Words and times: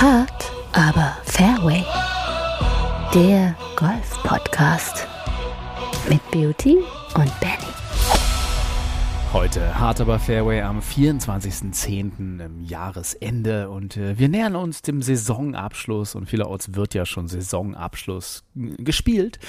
Hard, 0.00 0.52
aber 0.74 1.16
Fairway. 1.24 1.84
Der 3.12 3.56
Golf-Podcast 3.74 5.08
mit 6.08 6.20
Beauty 6.30 6.76
und 7.16 7.40
Benny. 7.40 7.72
Heute 9.32 9.76
hart 9.76 10.00
aber 10.00 10.20
Fairway 10.20 10.62
am 10.62 10.78
24.10. 10.78 12.38
im 12.44 12.60
Jahresende 12.62 13.70
und 13.70 13.96
äh, 13.96 14.16
wir 14.16 14.28
nähern 14.28 14.54
uns 14.54 14.82
dem 14.82 15.02
Saisonabschluss 15.02 16.14
und 16.14 16.26
vielerorts 16.28 16.76
wird 16.76 16.94
ja 16.94 17.04
schon 17.04 17.26
Saisonabschluss 17.26 18.44
gespielt. 18.54 19.40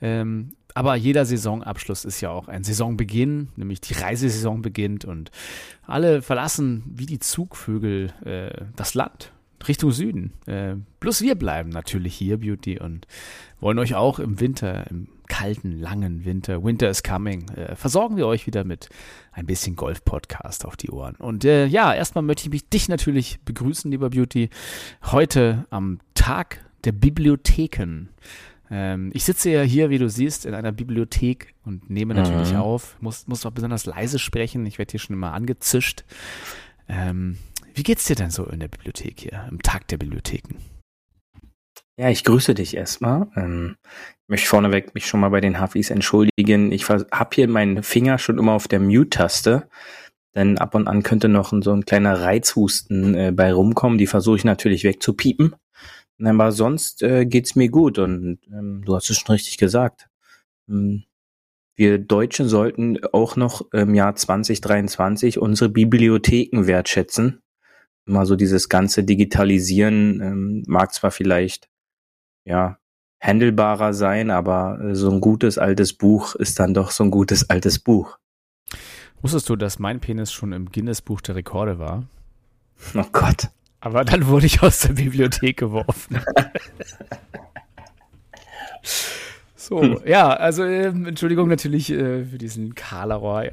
Ähm, 0.00 0.54
aber 0.72 0.96
jeder 0.96 1.26
Saisonabschluss 1.26 2.06
ist 2.06 2.22
ja 2.22 2.30
auch 2.30 2.48
ein 2.48 2.64
Saisonbeginn, 2.64 3.48
nämlich 3.56 3.82
die 3.82 3.92
Reisesaison 3.92 4.62
beginnt 4.62 5.04
und 5.04 5.30
alle 5.86 6.22
verlassen 6.22 6.84
wie 6.94 7.04
die 7.04 7.18
Zugvögel 7.18 8.14
äh, 8.24 8.64
das 8.74 8.94
Land 8.94 9.32
Richtung 9.66 9.90
Süden. 9.90 10.32
Äh, 10.46 10.76
plus 11.00 11.20
wir 11.20 11.34
bleiben 11.34 11.70
natürlich 11.70 12.14
hier, 12.14 12.38
Beauty, 12.38 12.78
und 12.78 13.06
wollen 13.60 13.78
euch 13.78 13.94
auch 13.94 14.18
im 14.18 14.40
Winter, 14.40 14.88
im 14.90 15.08
kalten, 15.28 15.78
langen 15.78 16.24
Winter, 16.24 16.64
Winter 16.64 16.88
is 16.88 17.02
coming, 17.02 17.48
äh, 17.50 17.76
versorgen 17.76 18.16
wir 18.16 18.26
euch 18.26 18.46
wieder 18.46 18.64
mit 18.64 18.88
ein 19.32 19.46
bisschen 19.46 19.76
Golf-Podcast 19.76 20.64
auf 20.64 20.76
die 20.76 20.90
Ohren. 20.90 21.14
Und 21.16 21.44
äh, 21.44 21.66
ja, 21.66 21.94
erstmal 21.94 22.22
möchte 22.22 22.44
ich 22.44 22.50
mich 22.50 22.68
dich 22.68 22.88
natürlich 22.88 23.40
begrüßen, 23.44 23.90
lieber 23.90 24.10
Beauty, 24.10 24.50
heute 25.04 25.66
am 25.70 26.00
Tag 26.14 26.64
der 26.84 26.92
Bibliotheken. 26.92 28.08
Ähm, 28.70 29.10
ich 29.14 29.24
sitze 29.24 29.50
ja 29.50 29.62
hier, 29.62 29.90
wie 29.90 29.98
du 29.98 30.08
siehst, 30.08 30.46
in 30.46 30.54
einer 30.54 30.72
Bibliothek 30.72 31.54
und 31.64 31.88
nehme 31.90 32.14
natürlich 32.14 32.52
mhm. 32.52 32.58
auf, 32.58 32.96
muss, 33.00 33.26
muss 33.26 33.44
auch 33.46 33.50
besonders 33.50 33.86
leise 33.86 34.18
sprechen, 34.18 34.66
ich 34.66 34.78
werde 34.78 34.92
hier 34.92 35.00
schon 35.00 35.14
immer 35.14 35.32
angezischt. 35.32 36.04
Ähm, 36.88 37.38
wie 37.78 37.84
geht's 37.84 38.06
dir 38.06 38.16
denn 38.16 38.30
so 38.30 38.44
in 38.44 38.58
der 38.58 38.68
Bibliothek 38.68 39.20
hier, 39.20 39.46
im 39.48 39.62
Tag 39.62 39.86
der 39.86 39.98
Bibliotheken? 39.98 40.56
Ja, 41.96 42.10
ich 42.10 42.24
grüße 42.24 42.54
dich 42.54 42.76
erstmal. 42.76 43.28
Ähm, 43.36 43.76
ich 43.84 44.28
möchte 44.28 44.48
vorneweg 44.48 44.94
mich 44.94 45.06
schon 45.06 45.20
mal 45.20 45.30
bei 45.30 45.40
den 45.40 45.60
Hafis 45.60 45.90
entschuldigen. 45.90 46.72
Ich 46.72 46.88
habe 46.88 47.30
hier 47.34 47.48
meinen 47.48 47.82
Finger 47.84 48.18
schon 48.18 48.38
immer 48.38 48.52
auf 48.52 48.68
der 48.68 48.80
Mute-Taste, 48.80 49.68
denn 50.34 50.58
ab 50.58 50.74
und 50.74 50.88
an 50.88 51.04
könnte 51.04 51.28
noch 51.28 51.52
so 51.62 51.72
ein 51.72 51.84
kleiner 51.84 52.20
Reizhusten 52.20 53.14
äh, 53.14 53.32
bei 53.32 53.52
rumkommen. 53.52 53.98
Die 53.98 54.06
versuche 54.08 54.36
ich 54.36 54.44
natürlich 54.44 54.84
wegzupiepen. 54.84 55.54
Aber 56.22 56.50
sonst 56.50 57.02
äh, 57.02 57.26
geht's 57.26 57.54
mir 57.54 57.68
gut 57.68 57.98
und 57.98 58.40
ähm, 58.52 58.82
du 58.84 58.96
hast 58.96 59.08
es 59.08 59.18
schon 59.18 59.34
richtig 59.34 59.56
gesagt. 59.56 60.08
Ähm, 60.68 61.04
wir 61.76 61.98
Deutschen 61.98 62.48
sollten 62.48 62.98
auch 63.12 63.36
noch 63.36 63.70
im 63.72 63.94
Jahr 63.94 64.16
2023 64.16 65.38
unsere 65.38 65.70
Bibliotheken 65.70 66.66
wertschätzen 66.66 67.40
immer 68.08 68.26
so 68.26 68.36
dieses 68.36 68.68
ganze 68.68 69.04
Digitalisieren 69.04 70.20
ähm, 70.20 70.62
mag 70.66 70.92
zwar 70.92 71.10
vielleicht 71.10 71.68
ja 72.44 72.78
handelbarer 73.20 73.92
sein, 73.94 74.30
aber 74.30 74.80
äh, 74.80 74.94
so 74.94 75.10
ein 75.10 75.20
gutes 75.20 75.58
altes 75.58 75.92
Buch 75.92 76.34
ist 76.34 76.58
dann 76.60 76.74
doch 76.74 76.90
so 76.90 77.04
ein 77.04 77.10
gutes 77.10 77.50
altes 77.50 77.78
Buch. 77.78 78.18
Wusstest 79.20 79.48
du, 79.48 79.56
dass 79.56 79.78
mein 79.78 80.00
Penis 80.00 80.32
schon 80.32 80.52
im 80.52 80.70
Guinness-Buch 80.70 81.20
der 81.20 81.34
Rekorde 81.34 81.78
war? 81.78 82.04
Oh 82.94 83.04
Gott. 83.12 83.48
Aber 83.80 84.04
dann 84.04 84.26
wurde 84.26 84.46
ich 84.46 84.62
aus 84.62 84.80
der 84.80 84.94
Bibliothek 84.94 85.56
geworfen. 85.56 86.20
so, 89.56 89.82
hm. 89.82 90.00
ja, 90.04 90.28
also 90.30 90.62
äh, 90.64 90.86
Entschuldigung 90.86 91.48
natürlich 91.48 91.90
äh, 91.90 92.24
für 92.24 92.38
diesen 92.38 92.74
Kalaroy. 92.74 93.46
Ja. 93.46 93.52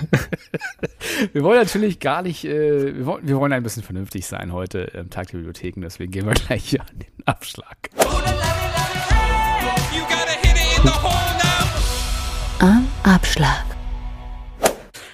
wir 1.32 1.42
wollen 1.42 1.58
natürlich 1.58 2.00
gar 2.00 2.22
nicht, 2.22 2.44
äh, 2.44 2.96
wir, 2.96 3.06
wollen, 3.06 3.26
wir 3.26 3.36
wollen 3.36 3.52
ein 3.52 3.62
bisschen 3.62 3.82
vernünftig 3.82 4.26
sein 4.26 4.52
heute 4.52 4.78
im 4.78 5.10
Tag 5.10 5.28
der 5.28 5.38
Bibliotheken, 5.38 5.80
deswegen 5.80 6.10
gehen 6.10 6.26
wir 6.26 6.34
gleich 6.46 6.64
hier 6.64 6.80
an 6.80 6.98
den 6.98 7.26
Abschlag. 7.26 7.90
Am 12.60 12.88
Abschlag. 13.02 13.64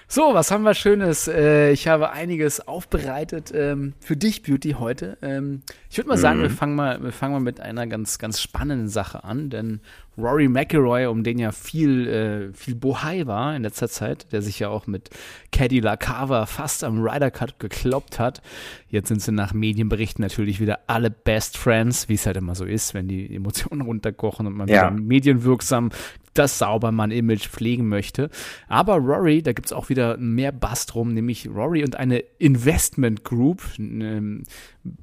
So, 0.08 0.32
was 0.32 0.50
haben 0.50 0.62
wir 0.62 0.72
Schönes? 0.72 1.28
Äh, 1.28 1.72
ich 1.72 1.88
habe 1.88 2.10
einiges 2.10 2.66
aufbereitet 2.66 3.52
ähm, 3.54 3.92
für 4.00 4.16
dich, 4.16 4.42
Beauty, 4.42 4.76
heute. 4.78 5.18
Ähm, 5.20 5.60
ich 5.90 5.98
würde 5.98 6.08
mal 6.08 6.16
sagen, 6.16 6.38
mhm. 6.38 6.42
wir 6.44 6.50
fangen 6.50 6.74
mal, 6.74 7.02
wir 7.02 7.12
fangen 7.12 7.34
mal 7.34 7.40
mit 7.40 7.60
einer 7.60 7.86
ganz, 7.86 8.18
ganz 8.18 8.40
spannenden 8.40 8.88
Sache 8.88 9.24
an, 9.24 9.50
denn 9.50 9.80
Rory 10.18 10.48
McIlroy, 10.48 11.06
um 11.06 11.22
den 11.22 11.38
ja 11.38 11.52
viel, 11.52 12.08
äh, 12.08 12.52
viel 12.54 12.74
Bohai 12.74 13.26
war 13.26 13.54
in 13.54 13.62
letzter 13.62 13.88
Zeit, 13.88 14.32
der 14.32 14.42
sich 14.42 14.58
ja 14.58 14.68
auch 14.68 14.86
mit 14.86 15.10
Caddy 15.52 15.80
LaCava 15.80 16.46
fast 16.46 16.84
am 16.84 17.02
Ryder 17.02 17.30
Cut 17.30 17.58
gekloppt 17.58 18.18
hat. 18.18 18.40
Jetzt 18.88 19.08
sind 19.08 19.20
sie 19.20 19.32
nach 19.32 19.52
Medienberichten 19.52 20.22
natürlich 20.22 20.60
wieder 20.60 20.80
alle 20.86 21.10
Best 21.10 21.58
Friends, 21.58 22.08
wie 22.08 22.14
es 22.14 22.26
halt 22.26 22.36
immer 22.36 22.54
so 22.54 22.64
ist, 22.64 22.94
wenn 22.94 23.08
die 23.08 23.34
Emotionen 23.34 23.80
runterkochen 23.86 24.46
und 24.46 24.56
man 24.56 24.68
ja. 24.68 24.90
wieder 24.90 24.90
medienwirksam 24.90 25.90
das 26.38 26.58
Saubermann-Image 26.58 27.48
pflegen 27.48 27.88
möchte. 27.88 28.30
Aber 28.68 28.96
Rory, 28.96 29.42
da 29.42 29.52
gibt 29.52 29.66
es 29.66 29.72
auch 29.72 29.88
wieder 29.88 30.16
mehr 30.18 30.52
Bass 30.52 30.86
drum, 30.86 31.14
nämlich 31.14 31.48
Rory 31.48 31.82
und 31.82 31.96
eine 31.96 32.18
Investment 32.38 33.24
Group, 33.24 33.62
ähm, 33.78 34.44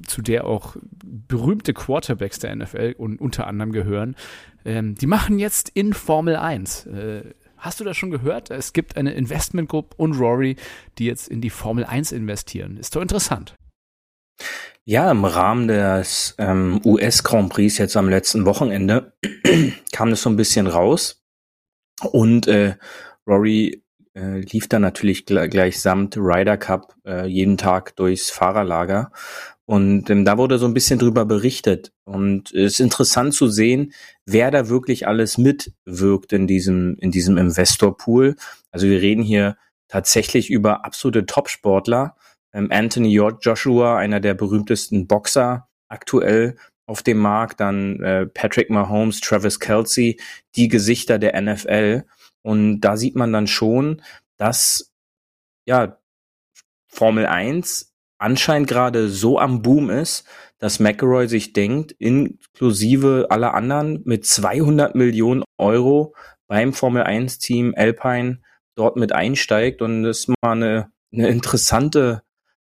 zu 0.05 0.21
der 0.21 0.45
auch 0.45 0.75
berühmte 1.03 1.73
Quarterbacks 1.73 2.39
der 2.39 2.55
NFL 2.55 2.95
und 2.97 3.19
unter 3.19 3.47
anderem 3.47 3.71
gehören, 3.71 4.15
ähm, 4.65 4.95
die 4.95 5.07
machen 5.07 5.39
jetzt 5.39 5.69
in 5.69 5.93
Formel 5.93 6.35
1. 6.35 6.85
Äh, 6.87 7.33
hast 7.57 7.79
du 7.79 7.83
das 7.83 7.97
schon 7.97 8.11
gehört? 8.11 8.51
Es 8.51 8.73
gibt 8.73 8.97
eine 8.97 9.13
Investment 9.13 9.69
Group 9.69 9.93
und 9.97 10.13
Rory, 10.13 10.55
die 10.97 11.05
jetzt 11.05 11.27
in 11.27 11.41
die 11.41 11.49
Formel 11.49 11.85
1 11.85 12.11
investieren. 12.11 12.77
Ist 12.77 12.95
doch 12.95 13.01
interessant. 13.01 13.55
Ja, 14.85 15.09
im 15.09 15.23
Rahmen 15.23 15.69
des 15.69 16.35
ähm, 16.37 16.81
US 16.83 17.23
Grand 17.23 17.53
Prix 17.53 17.77
jetzt 17.77 17.95
am 17.95 18.09
letzten 18.09 18.45
Wochenende 18.45 19.13
kam 19.93 20.09
das 20.09 20.21
so 20.21 20.29
ein 20.29 20.35
bisschen 20.35 20.67
raus. 20.67 21.23
Und 22.11 22.47
äh, 22.47 22.75
Rory 23.25 23.83
äh, 24.13 24.41
lief 24.41 24.67
dann 24.67 24.81
natürlich 24.81 25.25
gl 25.25 25.47
gleich 25.47 25.79
samt 25.79 26.17
Ryder 26.17 26.57
Cup 26.57 26.95
äh, 27.05 27.25
jeden 27.25 27.57
Tag 27.57 27.95
durchs 27.95 28.29
Fahrerlager 28.29 29.11
und 29.65 30.09
ähm, 30.09 30.25
da 30.25 30.37
wurde 30.37 30.59
so 30.59 30.65
ein 30.65 30.73
bisschen 30.73 30.99
drüber 30.99 31.25
berichtet. 31.25 31.93
Und 32.03 32.51
es 32.51 32.73
ist 32.73 32.79
interessant 32.81 33.33
zu 33.33 33.47
sehen, 33.47 33.93
wer 34.25 34.51
da 34.51 34.67
wirklich 34.67 35.07
alles 35.07 35.37
mitwirkt 35.37 36.33
in 36.33 36.47
diesem, 36.47 36.97
in 36.99 37.11
diesem 37.11 37.37
Investorpool. 37.37 38.35
Also 38.71 38.87
wir 38.87 39.01
reden 39.01 39.23
hier 39.23 39.57
tatsächlich 39.87 40.49
über 40.49 40.83
absolute 40.85 41.25
Topsportler. 41.25 42.15
Ähm, 42.53 42.69
Anthony 42.71 43.13
Joshua, 43.13 43.97
einer 43.97 44.19
der 44.19 44.33
berühmtesten 44.33 45.07
Boxer 45.07 45.69
aktuell 45.87 46.57
auf 46.85 47.01
dem 47.01 47.19
Markt, 47.19 47.61
dann 47.61 48.01
äh, 48.01 48.25
Patrick 48.25 48.69
Mahomes, 48.69 49.21
Travis 49.21 49.61
Kelsey, 49.61 50.19
die 50.57 50.67
Gesichter 50.67 51.19
der 51.19 51.41
NFL. 51.41 52.03
Und 52.41 52.81
da 52.81 52.97
sieht 52.97 53.15
man 53.15 53.31
dann 53.31 53.47
schon, 53.47 54.01
dass 54.37 54.91
ja 55.65 55.97
Formel 56.87 57.25
1 57.25 57.92
anscheinend 58.23 58.69
gerade 58.69 59.09
so 59.09 59.37
am 59.37 59.61
Boom 59.61 59.89
ist, 59.89 60.25
dass 60.57 60.79
McElroy 60.79 61.27
sich 61.27 61.53
denkt, 61.53 61.91
inklusive 61.99 63.27
aller 63.29 63.53
anderen 63.53 64.01
mit 64.05 64.25
200 64.25 64.95
Millionen 64.95 65.43
Euro 65.57 66.15
beim 66.47 66.73
Formel 66.73 67.03
1 67.03 67.39
Team 67.39 67.73
Alpine 67.75 68.41
dort 68.75 68.95
mit 68.95 69.11
einsteigt. 69.11 69.81
Und 69.81 70.03
das 70.03 70.19
ist 70.19 70.27
mal 70.29 70.53
eine, 70.53 70.91
eine 71.11 71.27
interessante, 71.27 72.23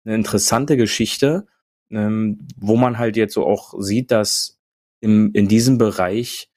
eine 0.05 0.15
interessante 0.15 0.75
Geschichte, 0.75 1.45
ähm, 1.91 2.47
wo 2.57 2.75
man 2.75 2.97
halt 2.97 3.15
jetzt 3.15 3.35
so 3.35 3.45
auch 3.45 3.75
sieht, 3.77 4.09
dass 4.09 4.59
im, 5.01 5.31
in 5.33 5.47
diesem 5.47 5.77
Bereich 5.77 6.49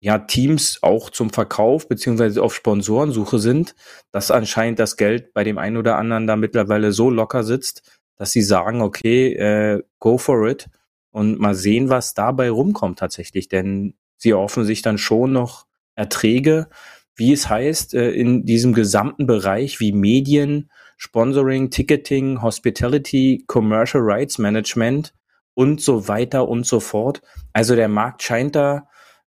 ja 0.00 0.18
Teams 0.18 0.80
auch 0.82 1.08
zum 1.08 1.30
Verkauf 1.30 1.88
beziehungsweise 1.88 2.42
auf 2.42 2.54
Sponsorensuche 2.54 3.38
sind, 3.38 3.74
dass 4.12 4.30
anscheinend 4.30 4.78
das 4.78 4.98
Geld 4.98 5.32
bei 5.32 5.44
dem 5.44 5.56
einen 5.56 5.78
oder 5.78 5.96
anderen 5.96 6.26
da 6.26 6.36
mittlerweile 6.36 6.92
so 6.92 7.08
locker 7.08 7.42
sitzt, 7.42 7.93
dass 8.16 8.32
sie 8.32 8.42
sagen, 8.42 8.80
okay, 8.82 9.32
äh, 9.34 9.82
go 9.98 10.18
for 10.18 10.48
it 10.48 10.68
und 11.10 11.38
mal 11.38 11.54
sehen, 11.54 11.88
was 11.88 12.14
dabei 12.14 12.50
rumkommt 12.50 12.98
tatsächlich. 12.98 13.48
Denn 13.48 13.94
sie 14.16 14.30
erhoffen 14.30 14.64
sich 14.64 14.82
dann 14.82 14.98
schon 14.98 15.32
noch 15.32 15.66
Erträge, 15.94 16.68
wie 17.16 17.32
es 17.32 17.48
heißt, 17.48 17.94
äh, 17.94 18.10
in 18.10 18.44
diesem 18.44 18.72
gesamten 18.72 19.26
Bereich 19.26 19.80
wie 19.80 19.92
Medien, 19.92 20.70
Sponsoring, 20.96 21.70
Ticketing, 21.70 22.42
Hospitality, 22.42 23.44
Commercial 23.46 24.02
Rights 24.02 24.38
Management 24.38 25.14
und 25.54 25.80
so 25.80 26.08
weiter 26.08 26.48
und 26.48 26.66
so 26.66 26.80
fort. 26.80 27.22
Also 27.52 27.76
der 27.76 27.88
Markt 27.88 28.22
scheint 28.22 28.56
da 28.56 28.88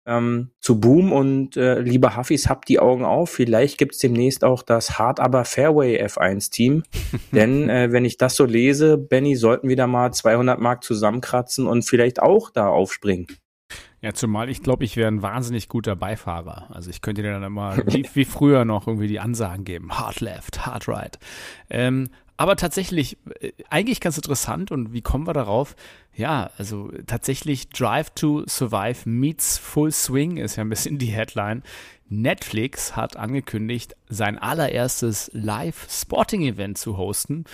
ähm, 0.06 0.50
zu 0.60 0.80
Boom 0.80 1.12
und 1.12 1.56
äh, 1.56 1.80
liebe 1.80 2.16
Huffis, 2.16 2.48
habt 2.48 2.68
die 2.68 2.80
Augen 2.80 3.04
auf. 3.04 3.30
Vielleicht 3.30 3.78
gibt's 3.78 3.98
demnächst 3.98 4.44
auch 4.44 4.62
das 4.62 4.98
Hard 4.98 5.20
aber 5.20 5.44
Fairway 5.44 6.02
F1-Team. 6.04 6.82
Denn 7.32 7.68
äh, 7.68 7.92
wenn 7.92 8.04
ich 8.04 8.16
das 8.16 8.36
so 8.36 8.44
lese, 8.44 8.98
Benny, 8.98 9.36
sollten 9.36 9.68
wir 9.68 9.76
da 9.76 9.86
mal 9.86 10.12
200 10.12 10.60
Mark 10.60 10.84
zusammenkratzen 10.84 11.66
und 11.66 11.82
vielleicht 11.82 12.22
auch 12.22 12.50
da 12.50 12.68
aufspringen. 12.68 13.26
Ja, 14.00 14.12
zumal 14.12 14.50
ich 14.50 14.62
glaube, 14.62 14.84
ich 14.84 14.96
wäre 14.96 15.08
ein 15.08 15.22
wahnsinnig 15.22 15.68
guter 15.68 15.94
Beifahrer. 15.94 16.66
Also 16.70 16.90
ich 16.90 17.02
könnte 17.02 17.22
dir 17.22 17.32
dann 17.32 17.44
immer 17.44 17.76
wie, 17.86 18.08
wie 18.14 18.24
früher 18.24 18.64
noch 18.64 18.88
irgendwie 18.88 19.06
die 19.06 19.20
Ansagen 19.20 19.64
geben. 19.64 19.96
Hard 19.96 20.20
left, 20.20 20.66
hard 20.66 20.88
right. 20.88 21.18
Ähm, 21.70 22.08
Aber 22.36 22.56
tatsächlich, 22.56 23.18
äh, 23.40 23.52
eigentlich 23.70 24.00
ganz 24.00 24.16
interessant 24.16 24.70
und 24.70 24.92
wie 24.92 25.02
kommen 25.02 25.26
wir 25.26 25.32
darauf? 25.32 25.76
Ja, 26.14 26.50
also 26.58 26.90
tatsächlich 27.06 27.68
Drive 27.70 28.10
to 28.10 28.44
Survive 28.46 29.08
meets 29.08 29.58
Full 29.58 29.92
Swing 29.92 30.36
ist 30.36 30.56
ja 30.56 30.64
ein 30.64 30.68
bisschen 30.68 30.98
die 30.98 31.06
Headline. 31.06 31.62
Netflix 32.12 32.94
hat 32.94 33.16
angekündigt, 33.16 33.96
sein 34.08 34.38
allererstes 34.38 35.30
Live-Sporting-Event 35.32 36.76
zu 36.76 36.98
hosten. 36.98 37.44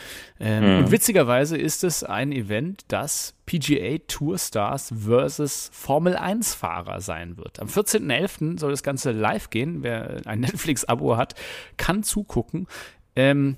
Ähm, 0.41 0.65
mhm. 0.65 0.79
Und 0.79 0.91
witzigerweise 0.91 1.57
ist 1.57 1.85
es 1.85 2.03
ein 2.03 2.33
Event, 2.33 2.85
das 2.89 3.35
PGA 3.47 3.99
Tour 4.09 4.37
Stars 4.37 4.93
versus 4.99 5.71
Formel 5.73 6.17
1-Fahrer 6.17 7.01
sein 7.01 7.37
wird. 7.37 7.61
Am 7.61 7.69
14.11. 7.69 8.59
soll 8.59 8.73
das 8.73 8.83
Ganze 8.83 9.13
live 9.13 9.51
gehen. 9.51 9.85
Wer 9.85 10.23
ein 10.25 10.41
Netflix-Abo 10.41 11.17
hat, 11.17 11.37
kann 11.77 12.03
zugucken. 12.03 12.67
Ähm, 13.15 13.57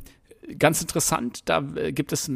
ganz 0.58 0.80
interessant, 0.80 1.48
da 1.48 1.64
äh, 1.76 1.92
gibt 1.92 2.12
es 2.12 2.30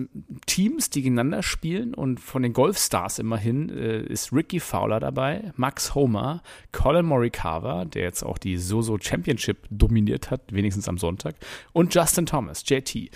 Teams, 0.46 0.90
die 0.90 1.02
gegeneinander 1.02 1.42
spielen 1.42 1.94
und 1.94 2.20
von 2.20 2.42
den 2.42 2.52
Golfstars 2.52 3.18
immerhin 3.18 3.68
äh, 3.68 4.02
ist 4.02 4.32
Ricky 4.32 4.60
Fowler 4.60 5.00
dabei, 5.00 5.52
Max 5.56 5.94
Homer, 5.94 6.42
Colin 6.72 7.06
Morikawa, 7.06 7.84
der 7.84 8.02
jetzt 8.02 8.22
auch 8.22 8.38
die 8.38 8.56
Soso 8.56 8.98
Championship 9.00 9.66
dominiert 9.70 10.30
hat, 10.30 10.52
wenigstens 10.52 10.88
am 10.88 10.98
Sonntag, 10.98 11.36
und 11.72 11.94
Justin 11.94 12.26
Thomas, 12.26 12.64
JT. 12.66 13.10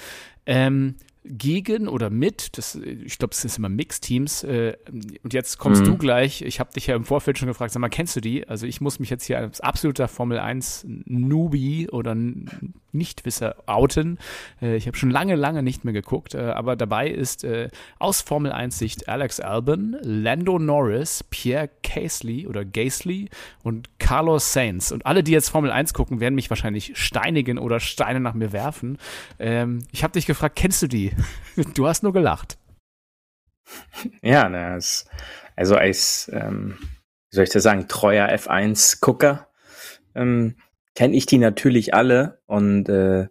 Ähm, 0.47 0.97
gegen 1.29 1.89
oder 1.89 2.11
mit, 2.11 2.57
das, 2.57 2.75
ich 2.75 3.19
glaube, 3.19 3.33
es 3.33 3.45
ist 3.45 3.59
immer 3.59 3.69
Mixteams. 3.69 4.45
Äh, 4.45 4.77
und 5.23 5.33
jetzt 5.33 5.59
kommst 5.59 5.83
mhm. 5.83 5.87
du 5.87 5.99
gleich. 5.99 6.43
Ich 6.43 6.61
habe 6.61 6.73
dich 6.73 6.87
ja 6.87 6.97
im 6.97 7.05
Vorfeld 7.05 7.39
schon 7.39 7.49
gefragt, 7.49 7.73
sag 7.73 7.81
mal, 7.81 7.89
kennst 7.89 8.17
du 8.17 8.21
die? 8.21 8.49
Also 8.49 8.67
ich 8.67 8.81
muss 8.81 8.99
mich 8.99 9.11
jetzt 9.11 9.25
hier 9.25 9.39
als 9.39 9.61
absoluter 9.61 10.09
Formel 10.09 10.39
1 10.39 10.87
Newbie 11.07 11.89
oder 11.91 12.17
Nichtwisser 12.93 13.57
outen. 13.67 14.19
Äh, 14.63 14.77
ich 14.77 14.87
habe 14.87 14.97
schon 14.97 15.11
lange, 15.11 15.35
lange 15.35 15.63
nicht 15.63 15.85
mehr 15.85 15.93
geguckt, 15.93 16.35
äh, 16.35 16.39
aber 16.39 16.77
dabei 16.77 17.09
ist 17.09 17.45
äh, 17.45 17.69
aus 17.99 18.23
Formel 18.23 18.53
1 18.53 18.79
Sicht 18.79 19.09
Alex 19.09 19.41
Albon, 19.41 19.97
Lando 20.03 20.59
Norris, 20.59 21.25
Pierre 21.31 21.71
Casely 21.83 22.47
oder 22.47 22.65
Gasly 22.65 23.29
und 23.63 23.91
Carlos 23.99 24.53
Sainz. 24.53 24.91
Und 24.91 25.05
alle, 25.07 25.23
die 25.23 25.33
jetzt 25.33 25.51
Formel 25.51 25.71
1 25.71 25.93
gucken, 25.95 26.21
werden 26.21 26.35
mich 26.35 26.51
wahrscheinlich 26.51 26.93
steinigen 26.97 27.59
oder 27.59 27.81
Steine 27.81 28.21
nach 28.21 28.35
mir 28.35 28.53
werfen. 28.53 28.99
Ähm, 29.39 29.81
ich 29.93 30.03
habe 30.03 30.13
dich 30.13 30.27
gefragt, 30.27 30.57
kennst 30.57 30.83
du 30.83 30.87
die? 30.87 31.13
Du 31.75 31.89
hast 31.89 32.03
nur 32.03 32.13
gelacht. 32.13 32.57
Ja, 34.23 34.49
das, 34.49 35.07
also 35.57 35.75
als, 35.77 36.31
ähm, 36.33 36.79
wie 37.31 37.37
soll 37.37 37.45
ich 37.45 37.51
das 37.51 37.65
sagen, 37.65 37.89
treuer 37.89 38.29
F1-Gucker 38.29 39.49
ähm, 40.15 40.57
kenne 40.95 41.17
ich 41.17 41.27
die 41.27 41.39
natürlich 41.39 41.95
alle 41.95 42.41
und 42.47 42.89
äh, 42.89 43.29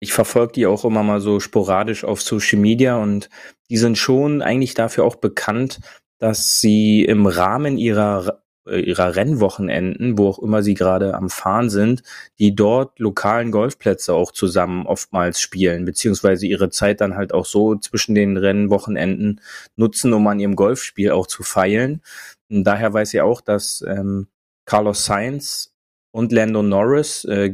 ich 0.00 0.12
verfolge 0.12 0.54
die 0.54 0.66
auch 0.66 0.84
immer 0.84 1.04
mal 1.04 1.20
so 1.20 1.38
sporadisch 1.38 2.04
auf 2.04 2.20
Social 2.20 2.58
Media 2.58 2.96
und 2.96 3.30
die 3.70 3.76
sind 3.76 3.96
schon 3.96 4.42
eigentlich 4.42 4.74
dafür 4.74 5.04
auch 5.04 5.16
bekannt, 5.16 5.80
dass 6.18 6.58
sie 6.58 7.04
im 7.04 7.26
Rahmen 7.26 7.78
ihrer 7.78 8.42
ihrer 8.70 9.16
Rennwochenenden, 9.16 10.18
wo 10.18 10.28
auch 10.28 10.38
immer 10.38 10.62
sie 10.62 10.74
gerade 10.74 11.14
am 11.14 11.30
Fahren 11.30 11.68
sind, 11.68 12.02
die 12.38 12.54
dort 12.54 12.98
lokalen 12.98 13.50
Golfplätze 13.50 14.14
auch 14.14 14.30
zusammen 14.32 14.86
oftmals 14.86 15.40
spielen, 15.40 15.84
beziehungsweise 15.84 16.46
ihre 16.46 16.70
Zeit 16.70 17.00
dann 17.00 17.16
halt 17.16 17.34
auch 17.34 17.46
so 17.46 17.74
zwischen 17.76 18.14
den 18.14 18.36
Rennwochenenden 18.36 19.40
nutzen, 19.76 20.12
um 20.12 20.26
an 20.28 20.38
ihrem 20.38 20.56
Golfspiel 20.56 21.10
auch 21.10 21.26
zu 21.26 21.42
feilen. 21.42 22.02
Und 22.48 22.64
daher 22.64 22.92
weiß 22.92 23.10
sie 23.10 23.20
auch, 23.20 23.40
dass 23.40 23.82
ähm, 23.86 24.28
Carlos 24.64 25.04
Sainz 25.04 25.74
und 26.12 26.30
Lando 26.30 26.62
Norris 26.62 27.24
äh, 27.24 27.52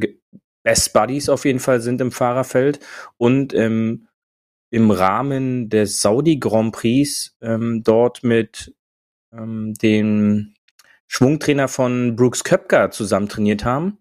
Best 0.63 0.93
Buddies 0.93 1.29
auf 1.29 1.45
jeden 1.45 1.59
Fall 1.59 1.81
sind 1.81 2.01
im 2.01 2.11
Fahrerfeld 2.11 2.79
und 3.17 3.53
ähm, 3.53 4.07
im 4.71 4.91
Rahmen 4.91 5.69
des 5.69 6.01
Saudi 6.01 6.37
Grand 6.37 6.73
Prix 6.73 7.35
ähm, 7.41 7.81
dort 7.83 8.23
mit 8.23 8.75
ähm, 9.33 9.73
den 9.73 10.53
Schwungtrainer 11.09 11.67
von 11.67 12.15
Brooks 12.15 12.43
Köpker 12.43 12.91
zusammen 12.91 13.27
trainiert 13.27 13.65
haben, 13.65 13.97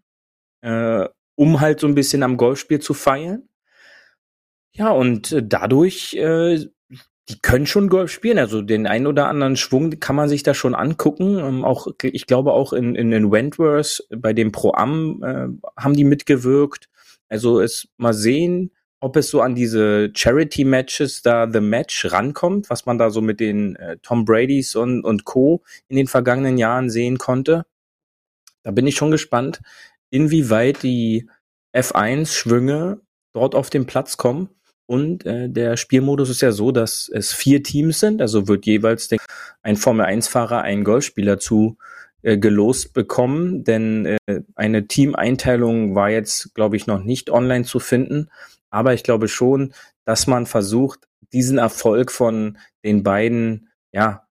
äh, 0.60 1.08
um 1.36 1.60
halt 1.60 1.80
so 1.80 1.86
ein 1.86 1.94
bisschen 1.94 2.22
am 2.22 2.36
Golfspiel 2.36 2.80
zu 2.80 2.92
feiern. 2.92 3.48
Ja, 4.72 4.90
und 4.90 5.32
äh, 5.32 5.42
dadurch, 5.42 6.14
äh, 6.14 6.66
die 7.28 7.40
können 7.40 7.66
schon 7.66 7.88
Golf 7.88 8.12
spielen. 8.12 8.38
Also 8.38 8.60
den 8.60 8.86
einen 8.86 9.06
oder 9.06 9.26
anderen 9.26 9.56
Schwung 9.56 9.98
kann 10.00 10.16
man 10.16 10.28
sich 10.28 10.42
da 10.42 10.52
schon 10.52 10.74
angucken. 10.74 11.38
Ähm, 11.38 11.64
auch, 11.64 11.88
ich 12.02 12.26
glaube 12.26 12.52
auch 12.52 12.74
in, 12.74 12.94
in, 12.94 13.10
in 13.10 13.32
Wentworth 13.32 14.06
bei 14.14 14.34
dem 14.34 14.52
Pro 14.52 14.72
Am 14.74 15.22
äh, 15.22 15.48
haben 15.82 15.94
die 15.94 16.04
mitgewirkt. 16.04 16.90
Also 17.30 17.60
es 17.60 17.88
mal 17.96 18.14
sehen, 18.14 18.70
ob 19.00 19.16
es 19.16 19.30
so 19.30 19.40
an 19.40 19.54
diese 19.54 20.10
Charity-Matches 20.14 21.22
da 21.22 21.48
The 21.50 21.60
Match 21.60 22.10
rankommt, 22.10 22.68
was 22.70 22.86
man 22.86 22.98
da 22.98 23.10
so 23.10 23.20
mit 23.20 23.40
den 23.40 23.76
äh, 23.76 23.98
Tom 24.02 24.24
Bradys 24.24 24.74
und, 24.74 25.04
und 25.04 25.24
Co. 25.24 25.62
in 25.88 25.96
den 25.96 26.06
vergangenen 26.06 26.58
Jahren 26.58 26.90
sehen 26.90 27.18
konnte. 27.18 27.64
Da 28.62 28.72
bin 28.72 28.86
ich 28.86 28.96
schon 28.96 29.10
gespannt, 29.10 29.60
inwieweit 30.10 30.82
die 30.82 31.28
F1-Schwünge 31.74 33.00
dort 33.32 33.54
auf 33.54 33.70
den 33.70 33.86
Platz 33.86 34.16
kommen. 34.16 34.48
Und 34.86 35.26
äh, 35.26 35.48
der 35.50 35.76
Spielmodus 35.76 36.30
ist 36.30 36.40
ja 36.40 36.50
so, 36.50 36.72
dass 36.72 37.10
es 37.12 37.32
vier 37.32 37.62
Teams 37.62 38.00
sind, 38.00 38.22
also 38.22 38.48
wird 38.48 38.64
jeweils 38.64 39.10
ein 39.62 39.76
Formel-1-Fahrer 39.76 40.62
einen 40.62 40.82
Golfspieler 40.82 41.38
zu 41.38 41.76
äh, 42.22 42.38
gelost 42.38 42.94
bekommen, 42.94 43.64
denn 43.64 44.06
äh, 44.06 44.40
eine 44.56 44.88
Teameinteilung 44.88 45.94
war 45.94 46.10
jetzt, 46.10 46.54
glaube 46.54 46.76
ich, 46.76 46.86
noch 46.86 47.04
nicht 47.04 47.30
online 47.30 47.64
zu 47.64 47.80
finden. 47.80 48.28
Aber 48.70 48.94
ich 48.94 49.02
glaube 49.02 49.28
schon, 49.28 49.72
dass 50.04 50.26
man 50.26 50.46
versucht, 50.46 51.08
diesen 51.32 51.58
Erfolg 51.58 52.10
von 52.10 52.58
den 52.84 53.02
beiden, 53.02 53.68
ja, 53.92 54.26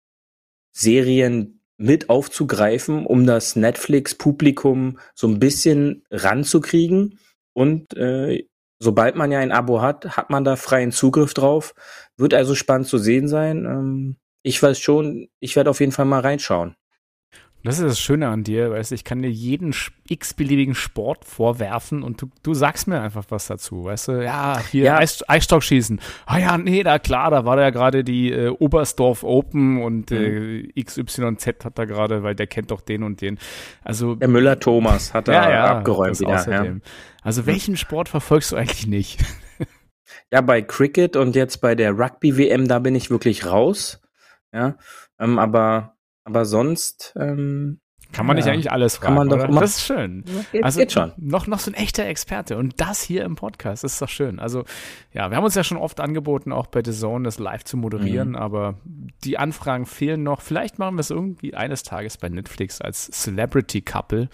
Serien 0.72 1.60
mit 1.76 2.08
aufzugreifen, 2.08 3.06
um 3.06 3.26
das 3.26 3.56
Netflix-Publikum 3.56 4.98
so 5.14 5.28
ein 5.28 5.38
bisschen 5.38 6.04
ranzukriegen. 6.10 7.18
Und 7.52 7.96
äh, 7.96 8.46
sobald 8.78 9.16
man 9.16 9.32
ja 9.32 9.40
ein 9.40 9.52
Abo 9.52 9.80
hat, 9.80 10.16
hat 10.16 10.30
man 10.30 10.44
da 10.44 10.56
freien 10.56 10.92
Zugriff 10.92 11.34
drauf. 11.34 11.74
Wird 12.16 12.34
also 12.34 12.54
spannend 12.54 12.88
zu 12.88 12.98
sehen 12.98 13.28
sein. 13.28 13.64
Ähm, 13.64 14.16
ich 14.42 14.62
weiß 14.62 14.78
schon, 14.78 15.28
ich 15.40 15.56
werde 15.56 15.70
auf 15.70 15.80
jeden 15.80 15.92
Fall 15.92 16.04
mal 16.04 16.20
reinschauen. 16.20 16.76
Das 17.64 17.78
ist 17.78 17.84
das 17.86 17.98
Schöne 17.98 18.28
an 18.28 18.44
dir, 18.44 18.72
weißt 18.72 18.90
du, 18.90 18.94
ich 18.94 19.04
kann 19.04 19.22
dir 19.22 19.30
jeden 19.30 19.74
x-beliebigen 20.06 20.74
Sport 20.74 21.24
vorwerfen 21.24 22.02
und 22.02 22.20
du, 22.20 22.30
du 22.42 22.52
sagst 22.52 22.86
mir 22.88 23.00
einfach 23.00 23.24
was 23.30 23.46
dazu, 23.46 23.84
weißt 23.84 24.08
du, 24.08 24.22
ja, 24.22 24.60
hier 24.70 24.84
ja. 24.84 24.98
Eis, 24.98 25.24
Eisstockschießen. 25.26 25.98
Ah 26.26 26.38
ja, 26.38 26.58
nee, 26.58 26.82
da 26.82 26.98
klar, 26.98 27.30
da 27.30 27.46
war 27.46 27.58
ja 27.58 27.70
gerade 27.70 28.04
die 28.04 28.30
äh, 28.30 28.48
Oberstdorf 28.50 29.24
Open 29.24 29.82
und 29.82 30.10
mhm. 30.10 30.68
äh, 30.74 30.82
XYZ 30.82 31.64
hat 31.64 31.78
da 31.78 31.86
gerade, 31.86 32.22
weil 32.22 32.34
der 32.34 32.48
kennt 32.48 32.70
doch 32.70 32.82
den 32.82 33.02
und 33.02 33.22
den. 33.22 33.38
Also 33.82 34.14
Der 34.14 34.28
Müller 34.28 34.60
Thomas 34.60 35.14
hat 35.14 35.28
da 35.28 35.32
ja, 35.32 35.50
ja, 35.50 35.64
abgeräumt 35.78 36.20
wieder. 36.20 36.50
Ja. 36.50 36.76
Also 37.22 37.46
welchen 37.46 37.78
Sport 37.78 38.10
verfolgst 38.10 38.52
du 38.52 38.56
eigentlich 38.56 38.86
nicht? 38.86 39.24
ja, 40.30 40.42
bei 40.42 40.60
Cricket 40.60 41.16
und 41.16 41.34
jetzt 41.34 41.62
bei 41.62 41.74
der 41.74 41.98
Rugby 41.98 42.36
WM, 42.36 42.68
da 42.68 42.78
bin 42.78 42.94
ich 42.94 43.08
wirklich 43.08 43.46
raus. 43.46 44.02
Ja, 44.52 44.76
ähm, 45.18 45.38
aber 45.38 45.93
aber 46.24 46.44
sonst 46.44 47.14
ähm, 47.18 47.80
kann 48.14 48.26
man 48.26 48.36
ja, 48.36 48.44
nicht 48.44 48.52
eigentlich 48.52 48.72
alles 48.72 48.96
fragen, 48.96 49.16
kann 49.16 49.28
man 49.28 49.28
doch 49.28 49.48
oder? 49.48 49.60
Das 49.60 49.78
ist 49.78 49.86
schön. 49.86 50.24
Ja, 50.26 50.44
geht, 50.52 50.64
also 50.64 50.80
geht 50.80 50.92
schon. 50.92 51.12
Noch, 51.16 51.46
noch 51.46 51.58
so 51.58 51.70
ein 51.70 51.74
echter 51.74 52.06
Experte 52.06 52.56
und 52.56 52.80
das 52.80 53.02
hier 53.02 53.24
im 53.24 53.34
Podcast, 53.34 53.84
das 53.84 53.94
ist 53.94 54.02
doch 54.02 54.08
schön. 54.08 54.38
Also 54.38 54.64
ja, 55.12 55.30
wir 55.30 55.36
haben 55.36 55.44
uns 55.44 55.54
ja 55.54 55.64
schon 55.64 55.78
oft 55.78 56.00
angeboten, 56.00 56.52
auch 56.52 56.66
bei 56.68 56.82
The 56.84 56.92
Zone 56.92 57.24
das 57.24 57.38
live 57.38 57.64
zu 57.64 57.76
moderieren, 57.76 58.30
mhm. 58.30 58.36
aber 58.36 58.76
die 59.24 59.38
Anfragen 59.38 59.84
fehlen 59.86 60.22
noch. 60.22 60.42
Vielleicht 60.42 60.78
machen 60.78 60.96
wir 60.96 61.00
es 61.00 61.10
irgendwie 61.10 61.54
eines 61.54 61.82
Tages 61.82 62.16
bei 62.16 62.28
Netflix 62.28 62.80
als 62.80 63.10
Celebrity 63.10 63.82
Couple, 63.82 64.28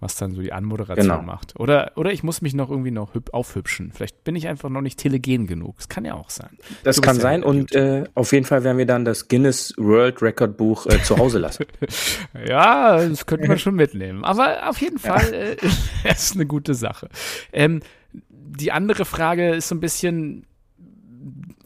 was 0.00 0.16
dann 0.16 0.34
so 0.34 0.42
die 0.42 0.52
Anmoderation 0.52 1.08
genau. 1.08 1.22
macht. 1.22 1.58
Oder, 1.58 1.92
oder 1.96 2.12
ich 2.12 2.22
muss 2.22 2.42
mich 2.42 2.54
noch 2.54 2.70
irgendwie 2.70 2.90
noch 2.90 3.12
aufhübschen. 3.32 3.92
Vielleicht 3.92 4.24
bin 4.24 4.36
ich 4.36 4.48
einfach 4.48 4.68
noch 4.68 4.80
nicht 4.80 4.98
telegen 4.98 5.46
genug. 5.46 5.76
Das 5.78 5.88
kann 5.88 6.04
ja 6.04 6.14
auch 6.14 6.30
sein. 6.30 6.58
Das 6.82 7.00
kann 7.00 7.16
ja 7.16 7.22
sein 7.22 7.42
und 7.42 7.74
äh, 7.74 8.04
auf 8.14 8.32
jeden 8.32 8.44
Fall 8.44 8.64
werden 8.64 8.78
wir 8.78 8.86
dann 8.86 9.04
das 9.04 9.28
Guinness 9.28 9.74
World 9.76 10.20
Record 10.20 10.56
Buch 10.56 10.86
äh, 10.86 11.02
zu 11.02 11.16
Hause 11.18 11.38
lassen. 11.38 11.66
ja, 12.46 13.06
das 13.06 13.26
könnte 13.26 13.48
man 13.48 13.58
schon 13.58 13.74
mitnehmen. 13.74 14.24
Aber 14.24 14.68
auf 14.68 14.80
jeden 14.80 14.98
Fall 14.98 15.32
ja. 15.32 16.10
äh, 16.10 16.10
ist 16.10 16.34
eine 16.34 16.46
gute 16.46 16.74
Sache. 16.74 17.08
Ähm, 17.52 17.80
die 18.12 18.72
andere 18.72 19.04
Frage 19.04 19.54
ist 19.54 19.68
so 19.68 19.74
ein 19.74 19.80
bisschen, 19.80 20.46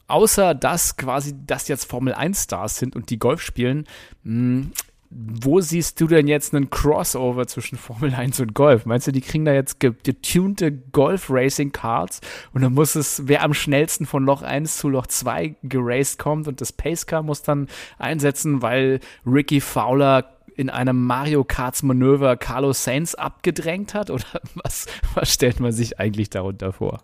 außer 0.06 0.54
dass 0.54 0.96
quasi 0.96 1.34
das 1.46 1.68
jetzt 1.68 1.84
Formel 1.84 2.14
1 2.14 2.44
Stars 2.44 2.78
sind 2.78 2.96
und 2.96 3.10
die 3.10 3.18
Golf 3.18 3.42
spielen, 3.42 3.86
mh, 4.22 4.32
hm, 4.32 4.72
wo 5.10 5.60
siehst 5.60 6.00
du 6.00 6.06
denn 6.06 6.26
jetzt 6.26 6.54
einen 6.54 6.68
Crossover 6.68 7.46
zwischen 7.46 7.78
Formel 7.78 8.14
1 8.14 8.40
und 8.40 8.54
Golf? 8.54 8.84
Meinst 8.84 9.06
du, 9.06 9.12
die 9.12 9.22
kriegen 9.22 9.46
da 9.46 9.52
jetzt 9.52 9.80
getunte 9.80 10.72
Golf-Racing-Cards 10.72 12.20
und 12.52 12.62
dann 12.62 12.74
muss 12.74 12.94
es, 12.94 13.22
wer 13.26 13.42
am 13.42 13.54
schnellsten 13.54 14.04
von 14.04 14.24
Loch 14.24 14.42
1 14.42 14.76
zu 14.76 14.88
Loch 14.88 15.06
2 15.06 15.56
geraced 15.62 16.18
kommt 16.18 16.46
und 16.46 16.60
das 16.60 16.72
Pacecar 16.72 17.22
muss 17.22 17.42
dann 17.42 17.68
einsetzen, 17.98 18.60
weil 18.60 19.00
Ricky 19.24 19.60
Fowler 19.60 20.38
in 20.56 20.70
einem 20.70 21.06
Mario 21.06 21.44
Karts 21.44 21.82
Manöver 21.82 22.36
Carlos 22.36 22.84
Sainz 22.84 23.14
abgedrängt 23.14 23.94
hat? 23.94 24.10
Oder 24.10 24.42
was, 24.62 24.86
was 25.14 25.32
stellt 25.32 25.60
man 25.60 25.72
sich 25.72 25.98
eigentlich 25.98 26.30
darunter 26.30 26.72
vor? 26.72 27.02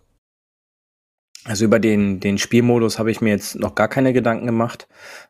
Also 1.47 1.65
über 1.65 1.79
den, 1.79 2.19
den 2.19 2.39
Spielmodus 2.39 2.97
habe 2.97 3.11
ich 3.11 3.21
mir 3.21 3.29
jetzt 3.29 3.59
noch 3.59 3.75
gar 3.75 3.87
keine 3.87 4.13
Gedanken 4.13 4.47
gemacht. 4.47 4.87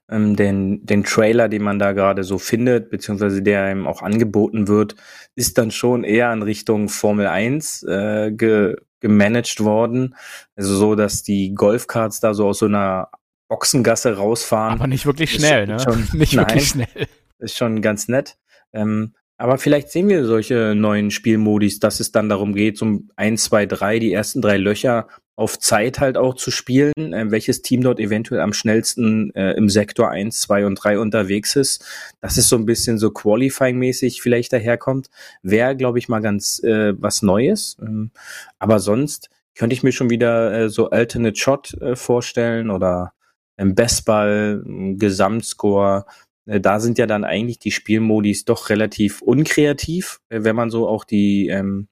Ähm, 0.09 0.37
den, 0.37 0.85
den 0.85 1.03
Trailer, 1.03 1.49
den 1.49 1.61
man 1.61 1.77
da 1.77 1.91
gerade 1.91 2.23
so 2.23 2.37
findet, 2.37 2.89
beziehungsweise 2.89 3.41
der 3.41 3.63
einem 3.63 3.85
auch 3.85 4.01
angeboten 4.01 4.69
wird, 4.69 4.95
ist 5.35 5.57
dann 5.57 5.71
schon 5.71 6.05
eher 6.05 6.31
in 6.31 6.41
Richtung 6.41 6.87
Formel 6.87 7.27
1 7.27 7.83
äh, 7.83 8.31
ge, 8.31 8.77
gemanagt 9.01 9.59
worden. 9.59 10.15
Also 10.55 10.75
so, 10.75 10.95
dass 10.95 11.21
die 11.21 11.53
Golfkarts 11.53 12.21
da 12.21 12.33
so 12.33 12.47
aus 12.47 12.59
so 12.59 12.67
einer 12.67 13.09
Boxengasse 13.49 14.15
rausfahren. 14.15 14.79
Aber 14.79 14.87
nicht 14.87 15.05
wirklich 15.05 15.31
schnell, 15.33 15.67
ne? 15.67 15.81
Schon, 15.81 16.07
nicht 16.13 16.33
nein, 16.33 16.47
wirklich 16.47 16.69
schnell. 16.69 17.07
Ist 17.39 17.57
schon 17.57 17.81
ganz 17.81 18.07
nett. 18.07 18.37
Ähm, 18.71 19.15
aber 19.37 19.57
vielleicht 19.57 19.89
sehen 19.89 20.07
wir 20.07 20.25
solche 20.25 20.75
neuen 20.75 21.11
Spielmodis, 21.11 21.79
dass 21.79 21.99
es 21.99 22.13
dann 22.13 22.29
darum 22.29 22.53
geht, 22.53 22.77
so 22.77 23.01
ein, 23.17 23.37
zwei, 23.37 23.65
drei, 23.65 23.99
die 23.99 24.13
ersten 24.13 24.41
drei 24.41 24.55
Löcher 24.55 25.09
auf 25.35 25.59
Zeit 25.59 25.99
halt 25.99 26.17
auch 26.17 26.35
zu 26.35 26.49
spielen, 26.49 26.93
äh, 26.95 27.29
welches 27.29 27.61
Team 27.61 27.81
dort 27.81 27.99
eventuell 27.99 28.41
am 28.41 28.53
schnellsten 28.53 29.33
äh, 29.35 29.53
im 29.53 29.69
Sektor 29.69 30.09
eins, 30.09 30.39
zwei 30.39 30.65
und 30.65 30.75
drei 30.75 30.97
unterwegs 30.97 31.55
ist. 31.55 31.85
Das 32.21 32.37
ist 32.37 32.49
so 32.49 32.55
ein 32.55 32.65
bisschen 32.65 32.97
so 32.97 33.09
Qualifying-mäßig 33.09 34.21
vielleicht 34.21 34.53
daherkommt. 34.53 35.09
Wäre, 35.41 35.75
glaube 35.75 35.99
ich, 35.99 36.07
mal 36.07 36.21
ganz 36.21 36.59
äh, 36.63 36.93
was 37.01 37.21
Neues. 37.21 37.77
Ähm, 37.81 38.11
aber 38.59 38.79
sonst 38.79 39.29
könnte 39.55 39.73
ich 39.73 39.83
mir 39.83 39.91
schon 39.91 40.09
wieder 40.09 40.53
äh, 40.53 40.69
so 40.69 40.89
Alternate 40.89 41.35
Shot 41.37 41.73
äh, 41.81 41.95
vorstellen 41.95 42.69
oder 42.69 43.13
im 43.57 43.75
Bestball, 43.75 44.63
Gesamtscore. 44.65 46.05
Äh, 46.45 46.61
da 46.61 46.79
sind 46.79 46.97
ja 46.97 47.07
dann 47.07 47.25
eigentlich 47.25 47.59
die 47.59 47.71
Spielmodis 47.71 48.45
doch 48.45 48.69
relativ 48.69 49.21
unkreativ, 49.21 50.21
äh, 50.29 50.43
wenn 50.43 50.55
man 50.55 50.69
so 50.69 50.87
auch 50.87 51.03
die, 51.03 51.47
ähm, 51.47 51.87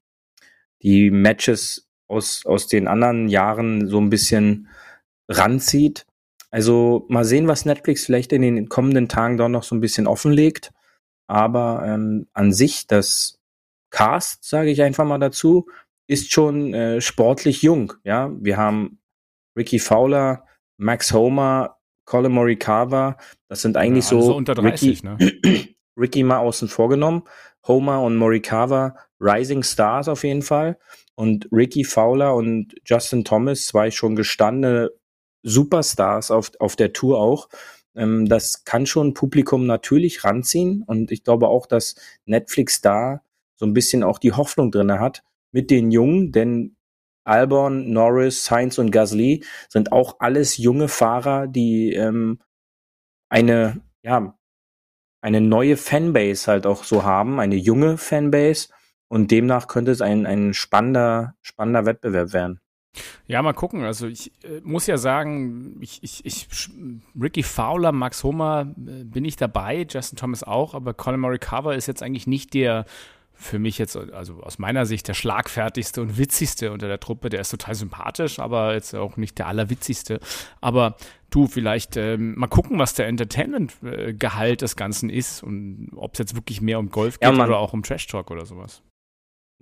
die 0.82 1.12
Matches 1.12 1.90
aus, 2.08 2.46
aus 2.46 2.68
den 2.68 2.88
anderen 2.88 3.28
Jahren 3.28 3.88
so 3.88 4.00
ein 4.00 4.10
bisschen 4.10 4.68
ranzieht. 5.30 6.06
Also 6.52 7.06
mal 7.10 7.26
sehen, 7.26 7.48
was 7.48 7.66
Netflix 7.66 8.06
vielleicht 8.06 8.32
in 8.32 8.42
den 8.42 8.70
kommenden 8.70 9.10
Tagen 9.10 9.38
doch 9.38 9.50
noch 9.50 9.64
so 9.64 9.76
ein 9.76 9.82
bisschen 9.82 10.08
offenlegt. 10.08 10.72
Aber 11.28 11.84
ähm, 11.86 12.28
an 12.34 12.54
sich, 12.54 12.86
das 12.88 13.40
Cast, 13.90 14.44
sage 14.44 14.70
ich 14.70 14.82
einfach 14.82 15.06
mal 15.06 15.20
dazu, 15.20 15.68
ist 16.08 16.32
schon 16.32 16.74
äh, 16.74 17.02
sportlich 17.02 17.62
jung. 17.62 17.94
Ja, 18.04 18.32
wir 18.40 18.58
haben 18.58 19.00
Ricky 19.58 19.80
Fowler, 19.80 20.46
Max 20.78 21.14
Homer, 21.14 21.78
Colin 22.06 22.32
Morikawa. 22.32 23.18
Das 23.48 23.62
sind 23.62 23.78
eigentlich 23.78 24.06
ja, 24.06 24.10
so, 24.12 24.22
so 24.22 24.36
unter 24.36 24.56
30, 24.56 25.04
Ricky, 25.04 25.08
ne? 25.08 25.68
Ricky 25.98 26.24
mal 26.24 26.40
außen 26.40 26.68
vorgenommen. 26.68 27.24
Homer 27.66 28.02
und 28.02 28.18
Morikawa 28.18 28.96
Rising 29.20 29.64
Stars 29.64 30.08
auf 30.08 30.24
jeden 30.24 30.42
Fall. 30.42 30.78
Und 31.16 31.48
Ricky 31.52 31.84
Fowler 31.84 32.36
und 32.36 32.76
Justin 32.86 33.24
Thomas, 33.24 33.68
zwei 33.68 33.92
schon 33.92 34.16
gestandene 34.16 34.92
Superstars 35.44 36.32
auf, 36.32 36.52
auf 36.60 36.76
der 36.76 36.94
Tour 36.94 37.20
auch. 37.20 37.50
Ähm, 37.96 38.28
das 38.28 38.64
kann 38.64 38.86
schon 38.86 39.14
Publikum 39.14 39.66
natürlich 39.66 40.24
ranziehen. 40.24 40.84
Und 40.86 41.12
ich 41.12 41.24
glaube 41.24 41.48
auch, 41.48 41.68
dass 41.68 41.96
Netflix 42.26 42.82
da 42.82 43.22
so 43.56 43.66
ein 43.66 43.74
bisschen 43.74 44.04
auch 44.04 44.18
die 44.18 44.32
Hoffnung 44.32 44.72
drinne 44.72 45.00
hat 45.00 45.24
mit 45.52 45.70
den 45.70 45.92
Jungen, 45.92 46.32
denn 46.32 46.76
Albon, 47.26 47.92
Norris, 47.92 48.44
Sainz 48.46 48.78
und 48.78 48.92
Gasly 48.92 49.46
sind 49.70 49.92
auch 49.92 50.18
alles 50.20 50.58
junge 50.58 50.88
Fahrer, 50.90 51.48
die 51.48 51.94
ähm, 51.94 52.40
eine, 53.30 53.82
ja, 54.04 54.38
eine 55.22 55.40
neue 55.40 55.78
Fanbase 55.78 56.52
halt 56.52 56.66
auch 56.66 56.84
so 56.84 57.04
haben, 57.04 57.40
eine 57.40 57.56
junge 57.56 57.98
Fanbase 57.98 58.70
und 59.14 59.30
demnach 59.30 59.68
könnte 59.68 59.92
es 59.92 60.02
ein, 60.02 60.26
ein 60.26 60.56
spannender, 60.56 61.36
spannender 61.44 61.86
Wettbewerb 61.86 62.34
werden. 62.34 62.60
Ja, 63.28 63.44
mal 63.44 63.54
gucken. 63.54 63.84
Also 63.84 64.08
ich 64.08 64.32
äh, 64.44 64.60
muss 64.64 64.88
ja 64.88 64.98
sagen, 64.98 65.78
ich, 65.82 66.00
ich, 66.02 66.26
ich, 66.26 66.48
Ricky 67.20 67.44
Fowler, 67.44 67.92
Max 67.92 68.24
Homer 68.24 68.74
äh, 68.76 69.04
bin 69.04 69.24
ich 69.24 69.36
dabei, 69.36 69.86
Justin 69.88 70.18
Thomas 70.18 70.44
auch, 70.44 70.74
aber 70.74 70.96
Colin 70.96 71.20
Morikawa 71.20 71.74
ist 71.74 71.86
jetzt 71.86 72.02
eigentlich 72.02 72.26
nicht 72.26 72.56
der 72.56 72.86
für 73.36 73.60
mich 73.60 73.78
jetzt, 73.78 73.96
also 73.96 74.42
aus 74.42 74.58
meiner 74.58 74.88
Sicht, 74.88 75.08
der 75.08 75.14
schlagfertigste 75.14 76.02
und 76.02 76.18
witzigste 76.18 76.72
unter 76.72 76.88
der 76.88 77.00
Truppe. 77.00 77.30
Der 77.30 77.42
ist 77.42 77.50
total 77.50 77.76
sympathisch, 77.76 78.40
aber 78.40 78.74
jetzt 78.74 78.96
auch 78.96 79.18
nicht 79.18 79.38
der 79.38 79.46
allerwitzigste. 79.46 80.20
Aber 80.60 80.96
du, 81.30 81.46
vielleicht 81.46 81.98
ähm, 81.98 82.34
mal 82.36 82.48
gucken, 82.48 82.80
was 82.80 82.96
der 82.96 83.08
Entertainment-Gehalt 83.08 84.64
des 84.64 84.76
Ganzen 84.76 85.12
ist 85.12 85.44
und 85.44 85.92
ob 85.96 86.14
es 86.14 86.20
jetzt 86.20 86.36
wirklich 86.36 86.62
mehr 86.62 86.80
um 86.80 86.90
Golf 86.90 87.20
geht 87.20 87.30
ja, 87.30 87.44
oder 87.44 87.60
auch 87.60 87.74
um 87.74 87.84
Trash 87.84 88.08
Talk 88.08 88.32
oder 88.32 88.46
sowas. 88.48 88.82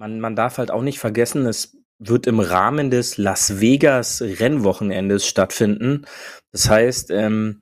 Man, 0.01 0.20
man 0.20 0.36
darf 0.36 0.58
halt 0.58 0.72
auch 0.72 0.81
nicht 0.81 0.98
vergessen, 0.98 1.46
es 1.46 1.77
wird 2.00 2.25
im 2.25 2.39
Rahmen 2.39 2.89
des 2.89 3.20
Las 3.20 3.62
Vegas 3.62 4.20
Rennwochenendes 4.20 5.27
stattfinden. 5.27 6.08
Das 6.51 6.67
heißt, 6.67 7.12
ähm, 7.12 7.62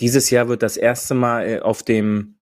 dieses 0.00 0.30
Jahr 0.30 0.48
wird 0.48 0.64
das 0.64 0.76
erste 0.76 1.14
Mal 1.14 1.48
äh, 1.48 1.60
auf 1.60 1.84
dem 1.84 2.40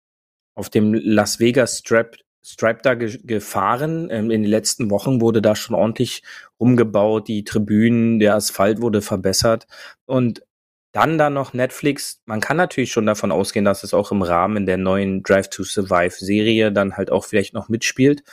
auf 0.57 0.71
dem 0.71 0.92
Las 0.92 1.38
Vegas 1.38 1.78
Strap 1.78 2.16
Stripe 2.45 2.80
da 2.83 2.95
ge 2.95 3.16
gefahren. 3.23 4.09
Ähm, 4.11 4.33
in 4.33 4.42
den 4.42 4.50
letzten 4.50 4.90
Wochen 4.90 5.21
wurde 5.21 5.40
da 5.40 5.54
schon 5.54 5.76
ordentlich 5.76 6.25
rumgebaut, 6.59 7.28
die 7.28 7.45
Tribünen, 7.45 8.18
der 8.18 8.35
Asphalt 8.35 8.80
wurde 8.80 9.02
verbessert 9.02 9.68
und 10.04 10.42
dann 10.90 11.16
da 11.16 11.30
noch 11.30 11.52
Netflix. 11.52 12.23
Man 12.26 12.40
kann 12.40 12.57
natürlich 12.57 12.90
schon 12.90 13.07
davon 13.07 13.30
ausgehen, 13.30 13.64
dass 13.64 13.85
es 13.85 13.95
auch 13.95 14.11
im 14.11 14.23
Rahmen 14.23 14.66
der 14.66 14.78
neuen 14.78 15.23
Drive 15.23 15.49
to 15.49 15.62
Survive 15.62 16.16
Serie 16.16 16.73
dann 16.73 16.97
halt 16.97 17.12
auch 17.12 17.25
vielleicht 17.25 17.54
noch 17.54 17.68
mitspielt. 17.68 18.25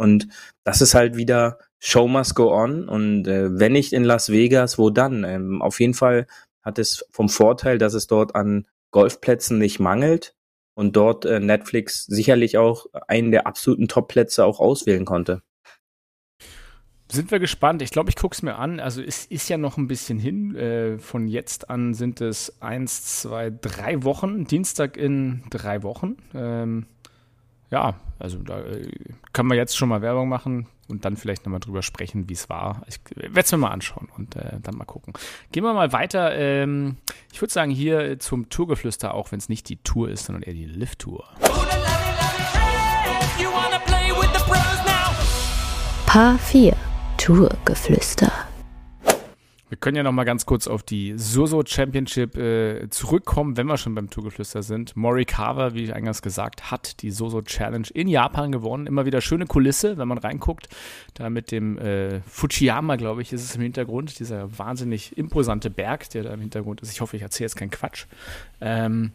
Und 0.00 0.28
das 0.64 0.80
ist 0.80 0.94
halt 0.94 1.18
wieder 1.18 1.58
Show 1.78 2.08
must 2.08 2.34
go 2.34 2.54
on. 2.54 2.88
Und 2.88 3.28
äh, 3.28 3.58
wenn 3.58 3.72
nicht 3.72 3.92
in 3.92 4.02
Las 4.02 4.30
Vegas, 4.30 4.78
wo 4.78 4.88
dann? 4.88 5.24
Ähm, 5.24 5.60
auf 5.60 5.78
jeden 5.78 5.92
Fall 5.92 6.26
hat 6.62 6.78
es 6.78 7.04
vom 7.10 7.28
Vorteil, 7.28 7.76
dass 7.76 7.92
es 7.92 8.06
dort 8.06 8.34
an 8.34 8.66
Golfplätzen 8.92 9.58
nicht 9.58 9.78
mangelt 9.78 10.34
und 10.74 10.96
dort 10.96 11.26
äh, 11.26 11.38
Netflix 11.38 12.06
sicherlich 12.06 12.56
auch 12.56 12.86
einen 13.08 13.30
der 13.30 13.46
absoluten 13.46 13.88
Top-Plätze 13.88 14.42
auch 14.42 14.58
auswählen 14.58 15.04
konnte. 15.04 15.42
Sind 17.12 17.30
wir 17.30 17.38
gespannt. 17.38 17.82
Ich 17.82 17.90
glaube, 17.90 18.08
ich 18.08 18.16
gucke 18.16 18.34
es 18.34 18.40
mir 18.40 18.54
an. 18.54 18.80
Also 18.80 19.02
es 19.02 19.26
ist 19.26 19.50
ja 19.50 19.58
noch 19.58 19.76
ein 19.76 19.86
bisschen 19.86 20.18
hin. 20.18 20.56
Äh, 20.56 20.98
von 20.98 21.28
jetzt 21.28 21.68
an 21.68 21.92
sind 21.92 22.22
es 22.22 22.62
eins, 22.62 23.20
zwei, 23.20 23.50
drei 23.50 24.02
Wochen. 24.02 24.44
Dienstag 24.46 24.96
in 24.96 25.42
drei 25.50 25.82
Wochen. 25.82 26.16
Ähm, 26.32 26.86
ja, 27.70 27.94
also 28.18 28.38
da 28.38 28.60
äh, 28.60 28.88
kann 29.32 29.46
man 29.46 29.56
jetzt 29.56 29.76
schon 29.76 29.88
mal 29.88 30.02
Werbung 30.02 30.28
machen 30.28 30.66
und 30.88 31.04
dann 31.04 31.16
vielleicht 31.16 31.46
nochmal 31.46 31.60
drüber 31.60 31.82
sprechen, 31.82 32.28
wie 32.28 32.34
es 32.34 32.48
war. 32.48 32.82
Ich 32.86 33.00
werde 33.14 33.40
es 33.40 33.52
mir 33.52 33.58
mal 33.58 33.70
anschauen 33.70 34.08
und 34.16 34.36
äh, 34.36 34.58
dann 34.60 34.76
mal 34.76 34.84
gucken. 34.84 35.14
Gehen 35.52 35.62
wir 35.62 35.72
mal 35.72 35.92
weiter. 35.92 36.34
Ähm, 36.36 36.96
ich 37.32 37.40
würde 37.40 37.52
sagen, 37.52 37.70
hier 37.70 38.18
zum 38.18 38.48
Tourgeflüster, 38.50 39.14
auch 39.14 39.32
wenn 39.32 39.38
es 39.38 39.48
nicht 39.48 39.68
die 39.68 39.76
Tour 39.76 40.10
ist, 40.10 40.24
sondern 40.26 40.42
eher 40.42 40.54
die 40.54 40.66
Lift-Tour. 40.66 41.24
Paar 46.06 46.38
4 46.38 46.76
Tourgeflüster. 47.18 48.49
Wir 49.70 49.78
können 49.78 49.96
ja 49.96 50.02
noch 50.02 50.10
mal 50.10 50.24
ganz 50.24 50.46
kurz 50.46 50.66
auf 50.66 50.82
die 50.82 51.14
Soso 51.16 51.62
Championship 51.64 52.36
äh, 52.36 52.90
zurückkommen, 52.90 53.56
wenn 53.56 53.68
wir 53.68 53.76
schon 53.76 53.94
beim 53.94 54.10
Tourgeflüster 54.10 54.64
sind. 54.64 54.96
Morikawa, 54.96 55.74
wie 55.74 55.84
ich 55.84 55.94
eingangs 55.94 56.22
gesagt, 56.22 56.72
hat 56.72 57.00
die 57.02 57.12
Soso 57.12 57.40
Challenge 57.40 57.86
in 57.94 58.08
Japan 58.08 58.50
gewonnen. 58.50 58.88
Immer 58.88 59.06
wieder 59.06 59.20
schöne 59.20 59.46
Kulisse, 59.46 59.96
wenn 59.96 60.08
man 60.08 60.18
reinguckt. 60.18 60.68
Da 61.14 61.30
mit 61.30 61.52
dem 61.52 61.78
äh, 61.78 62.20
Fujiyama, 62.22 62.96
glaube 62.96 63.22
ich, 63.22 63.32
ist 63.32 63.44
es 63.44 63.54
im 63.54 63.62
Hintergrund. 63.62 64.18
Dieser 64.18 64.58
wahnsinnig 64.58 65.16
imposante 65.16 65.70
Berg, 65.70 66.10
der 66.10 66.24
da 66.24 66.34
im 66.34 66.40
Hintergrund 66.40 66.80
ist. 66.80 66.90
Ich 66.90 67.00
hoffe, 67.00 67.14
ich 67.14 67.22
erzähle 67.22 67.44
jetzt 67.44 67.56
keinen 67.56 67.70
Quatsch. 67.70 68.06
Ähm, 68.60 69.12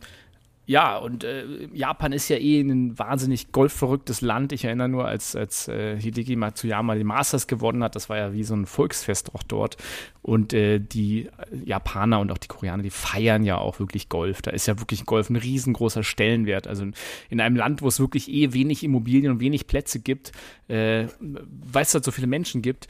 ja, 0.68 0.98
und 0.98 1.24
äh, 1.24 1.68
Japan 1.74 2.12
ist 2.12 2.28
ja 2.30 2.38
eh 2.38 2.60
ein 2.60 2.98
wahnsinnig 2.98 3.52
golfverrücktes 3.52 4.22
Land. 4.22 4.52
Ich 4.52 4.66
erinnere 4.66 4.90
nur, 4.90 5.06
als, 5.06 5.36
als 5.36 5.68
äh, 5.68 6.00
Hideki 6.00 6.36
Matsuyama 6.36 6.96
die 6.96 7.04
Masters 7.04 7.46
gewonnen 7.46 7.84
hat, 7.84 7.96
das 7.96 8.10
war 8.10 8.18
ja 8.18 8.34
wie 8.34 8.44
so 8.44 8.56
ein 8.56 8.66
Volksfest 8.66 9.36
auch 9.36 9.44
dort. 9.44 9.78
Und 10.24 10.54
äh, 10.54 10.80
die 10.80 11.30
Japaner 11.64 12.20
und 12.20 12.32
auch 12.32 12.40
die 12.40 12.48
Koreaner, 12.48 12.82
die 12.82 12.90
feiern 12.90 13.44
ja 13.44 13.60
auch 13.60 13.80
wirklich 13.80 14.10
Golf. 14.10 14.42
Da 14.42 14.52
ist 14.52 14.66
ja 14.66 14.80
wirklich 14.80 15.06
Golf 15.06 15.30
ein 15.30 15.36
riesengroßer 15.36 16.04
Stellenwert. 16.04 16.68
Also 16.68 16.86
in 17.30 17.42
einem 17.42 17.56
Land, 17.56 17.84
wo 17.84 17.88
es 17.88 18.00
wirklich 18.00 18.32
eh 18.32 18.54
wenig 18.54 18.84
Immobilien 18.84 19.34
und 19.34 19.40
wenig 19.40 19.68
Plätze 19.68 20.00
gibt, 20.00 20.32
äh, 20.68 21.06
weil 21.20 21.84
es 21.84 21.94
halt 21.94 22.06
so 22.06 22.12
viele 22.12 22.28
Menschen 22.28 22.64
gibt, 22.64 22.88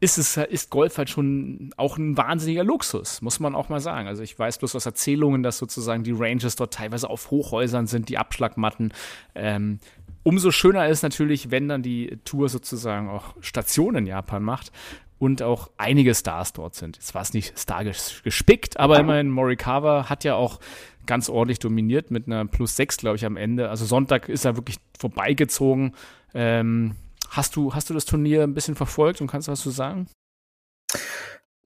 ist 0.00 0.18
es 0.18 0.36
ist 0.36 0.70
Golf 0.70 0.98
halt 0.98 1.08
schon 1.08 1.70
auch 1.76 1.96
ein 1.96 2.16
wahnsinniger 2.16 2.64
Luxus, 2.64 3.22
muss 3.22 3.40
man 3.40 3.54
auch 3.54 3.68
mal 3.68 3.80
sagen. 3.80 4.08
Also 4.08 4.22
ich 4.22 4.38
weiß 4.38 4.58
bloß 4.58 4.74
aus 4.76 4.86
Erzählungen, 4.86 5.42
dass 5.42 5.58
sozusagen 5.58 6.04
die 6.04 6.12
Ranges 6.12 6.56
dort 6.56 6.74
teilweise 6.74 7.08
auf 7.08 7.30
Hochhäusern 7.30 7.86
sind, 7.86 8.08
die 8.08 8.18
Abschlagmatten. 8.18 8.92
Ähm, 9.34 9.78
umso 10.22 10.50
schöner 10.50 10.88
ist 10.88 11.02
natürlich, 11.02 11.50
wenn 11.50 11.68
dann 11.68 11.82
die 11.82 12.18
Tour 12.24 12.48
sozusagen 12.48 13.08
auch 13.08 13.34
Stationen 13.40 13.98
in 13.98 14.06
Japan 14.06 14.42
macht 14.42 14.70
und 15.18 15.40
auch 15.40 15.70
einige 15.78 16.14
Stars 16.14 16.52
dort 16.52 16.74
sind. 16.74 16.96
Jetzt 16.96 17.14
war 17.14 17.22
es 17.22 17.32
nicht 17.32 17.58
stargisch 17.58 18.22
gespickt, 18.22 18.78
aber 18.78 19.00
immerhin 19.00 19.30
Morikawa 19.30 20.10
hat 20.10 20.24
ja 20.24 20.34
auch 20.34 20.60
ganz 21.06 21.30
ordentlich 21.30 21.58
dominiert 21.58 22.10
mit 22.10 22.26
einer 22.26 22.44
Plus 22.44 22.76
6, 22.76 22.98
glaube 22.98 23.16
ich, 23.16 23.24
am 23.24 23.36
Ende. 23.36 23.70
Also 23.70 23.86
Sonntag 23.86 24.28
ist 24.28 24.44
er 24.44 24.56
wirklich 24.56 24.76
vorbeigezogen. 24.98 25.94
Ähm, 26.34 26.96
Hast 27.30 27.56
du, 27.56 27.74
hast 27.74 27.90
du 27.90 27.94
das 27.94 28.04
Turnier 28.04 28.42
ein 28.42 28.54
bisschen 28.54 28.74
verfolgt 28.74 29.20
und 29.20 29.26
kannst 29.26 29.48
was 29.48 29.60
zu 29.60 29.70
sagen? 29.70 30.08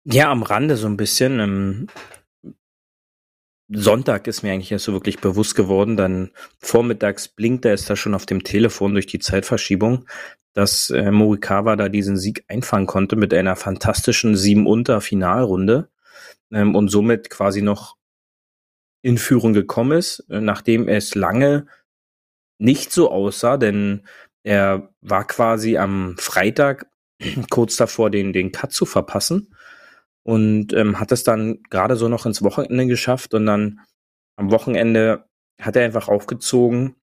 Ja, 0.04 0.32
am 0.32 0.44
Rande 0.44 0.78
so 0.78 0.88
ein 0.88 0.98
bisschen. 0.98 1.40
Ähm, 1.40 1.88
Sonntag 3.74 4.28
ist 4.28 4.44
mir 4.44 4.52
eigentlich 4.52 4.72
erst 4.72 4.86
so 4.86 4.94
wirklich 4.94 5.20
bewusst 5.20 5.56
geworden, 5.56 5.96
dann 5.96 6.32
vormittags 6.60 7.30
blinkt 7.30 7.64
er 7.64 7.74
es 7.74 7.86
da 7.86 7.96
schon 7.96 8.14
auf 8.14 8.26
dem 8.26 8.44
Telefon 8.44 8.94
durch 8.94 9.08
die 9.08 9.20
Zeitverschiebung, 9.20 10.06
dass 10.54 10.90
äh, 10.90 11.10
Morikawa 11.10 11.78
da 11.78 11.88
diesen 11.88 12.18
Sieg 12.18 12.44
einfangen 12.50 12.88
konnte 12.88 13.16
mit 13.16 13.34
einer 13.34 13.56
fantastischen 13.56 14.36
sieben 14.36 14.68
unter 14.68 15.00
Finalrunde 15.00 15.90
ähm, 16.52 16.76
und 16.76 16.90
somit 16.90 17.30
quasi 17.30 17.62
noch 17.62 17.96
in 19.02 19.18
Führung 19.18 19.54
gekommen 19.54 19.98
ist, 19.98 20.26
äh, 20.30 20.42
nachdem 20.42 20.90
es 20.90 21.16
lange 21.16 21.68
nicht 22.60 22.92
so 22.92 23.10
aussah, 23.10 23.58
denn 23.58 24.06
er 24.44 24.90
war 25.02 25.26
quasi 25.26 25.78
am 25.78 26.16
Freitag 26.18 26.88
kurz 27.50 27.76
davor, 27.76 28.10
den, 28.10 28.34
den 28.34 28.52
Cut 28.52 28.72
zu 28.72 28.86
verpassen 28.86 29.54
und 30.24 30.74
ähm, 30.74 31.00
hat 31.00 31.12
es 31.12 31.24
dann 31.24 31.64
gerade 31.70 31.96
so 31.96 32.08
noch 32.08 32.26
ins 32.26 32.42
Wochenende 32.42 32.88
geschafft 32.88 33.34
und 33.34 33.46
dann 33.46 33.80
am 34.36 34.52
Wochenende 34.52 35.26
hat 35.60 35.76
er 35.76 35.86
einfach 35.86 36.08
aufgezogen 36.08 36.96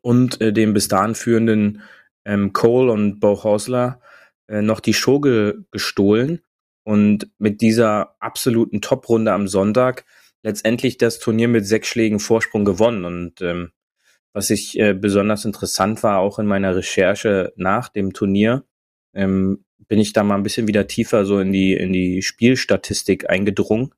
und 0.00 0.40
äh, 0.40 0.52
dem 0.52 0.74
bis 0.74 0.88
dahin 0.88 1.14
führenden 1.14 1.82
ähm, 2.24 2.52
Cole 2.52 2.92
und 2.92 3.20
Bo 3.20 3.42
Hosler 3.42 4.00
äh, 4.48 4.62
noch 4.62 4.80
die 4.80 4.94
Show 4.94 5.20
ge 5.20 5.54
gestohlen 5.70 6.40
und 6.84 7.30
mit 7.38 7.60
dieser 7.60 8.16
absoluten 8.20 8.80
Top-Runde 8.80 9.32
am 9.32 9.48
Sonntag 9.48 10.04
letztendlich 10.42 10.98
das 10.98 11.18
Turnier 11.18 11.48
mit 11.48 11.66
sechs 11.66 11.88
Schlägen 11.88 12.20
Vorsprung 12.20 12.64
gewonnen 12.64 13.04
und 13.04 13.40
ähm, 13.40 13.72
was 14.34 14.50
ich 14.50 14.78
äh, 14.78 14.92
besonders 14.92 15.46
interessant 15.46 16.02
war, 16.02 16.18
auch 16.18 16.38
in 16.38 16.46
meiner 16.46 16.76
Recherche 16.76 17.52
nach 17.56 17.88
dem 17.88 18.12
Turnier, 18.12 18.64
ähm, 19.14 19.64
bin 19.78 20.00
ich 20.00 20.12
da 20.12 20.24
mal 20.24 20.34
ein 20.34 20.42
bisschen 20.42 20.66
wieder 20.66 20.86
tiefer 20.86 21.24
so 21.24 21.38
in 21.38 21.52
die, 21.52 21.74
in 21.74 21.92
die 21.92 22.20
Spielstatistik 22.20 23.30
eingedrungen. 23.30 23.94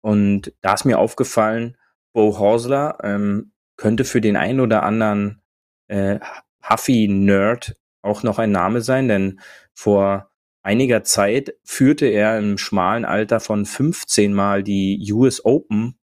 Und 0.00 0.52
da 0.60 0.74
ist 0.74 0.84
mir 0.84 0.98
aufgefallen, 0.98 1.76
Bo 2.12 2.38
Horsler 2.38 2.98
ähm, 3.02 3.52
könnte 3.76 4.04
für 4.04 4.20
den 4.20 4.36
einen 4.36 4.60
oder 4.60 4.84
anderen 4.84 5.42
äh, 5.88 6.20
Huffy-Nerd 6.62 7.76
auch 8.02 8.22
noch 8.22 8.38
ein 8.38 8.52
Name 8.52 8.80
sein, 8.80 9.08
denn 9.08 9.40
vor 9.72 10.30
einiger 10.62 11.02
Zeit 11.02 11.54
führte 11.64 12.06
er 12.06 12.38
im 12.38 12.58
schmalen 12.58 13.04
Alter 13.04 13.40
von 13.40 13.66
15 13.66 14.32
Mal 14.32 14.62
die 14.62 15.12
US 15.12 15.44
Open 15.44 15.98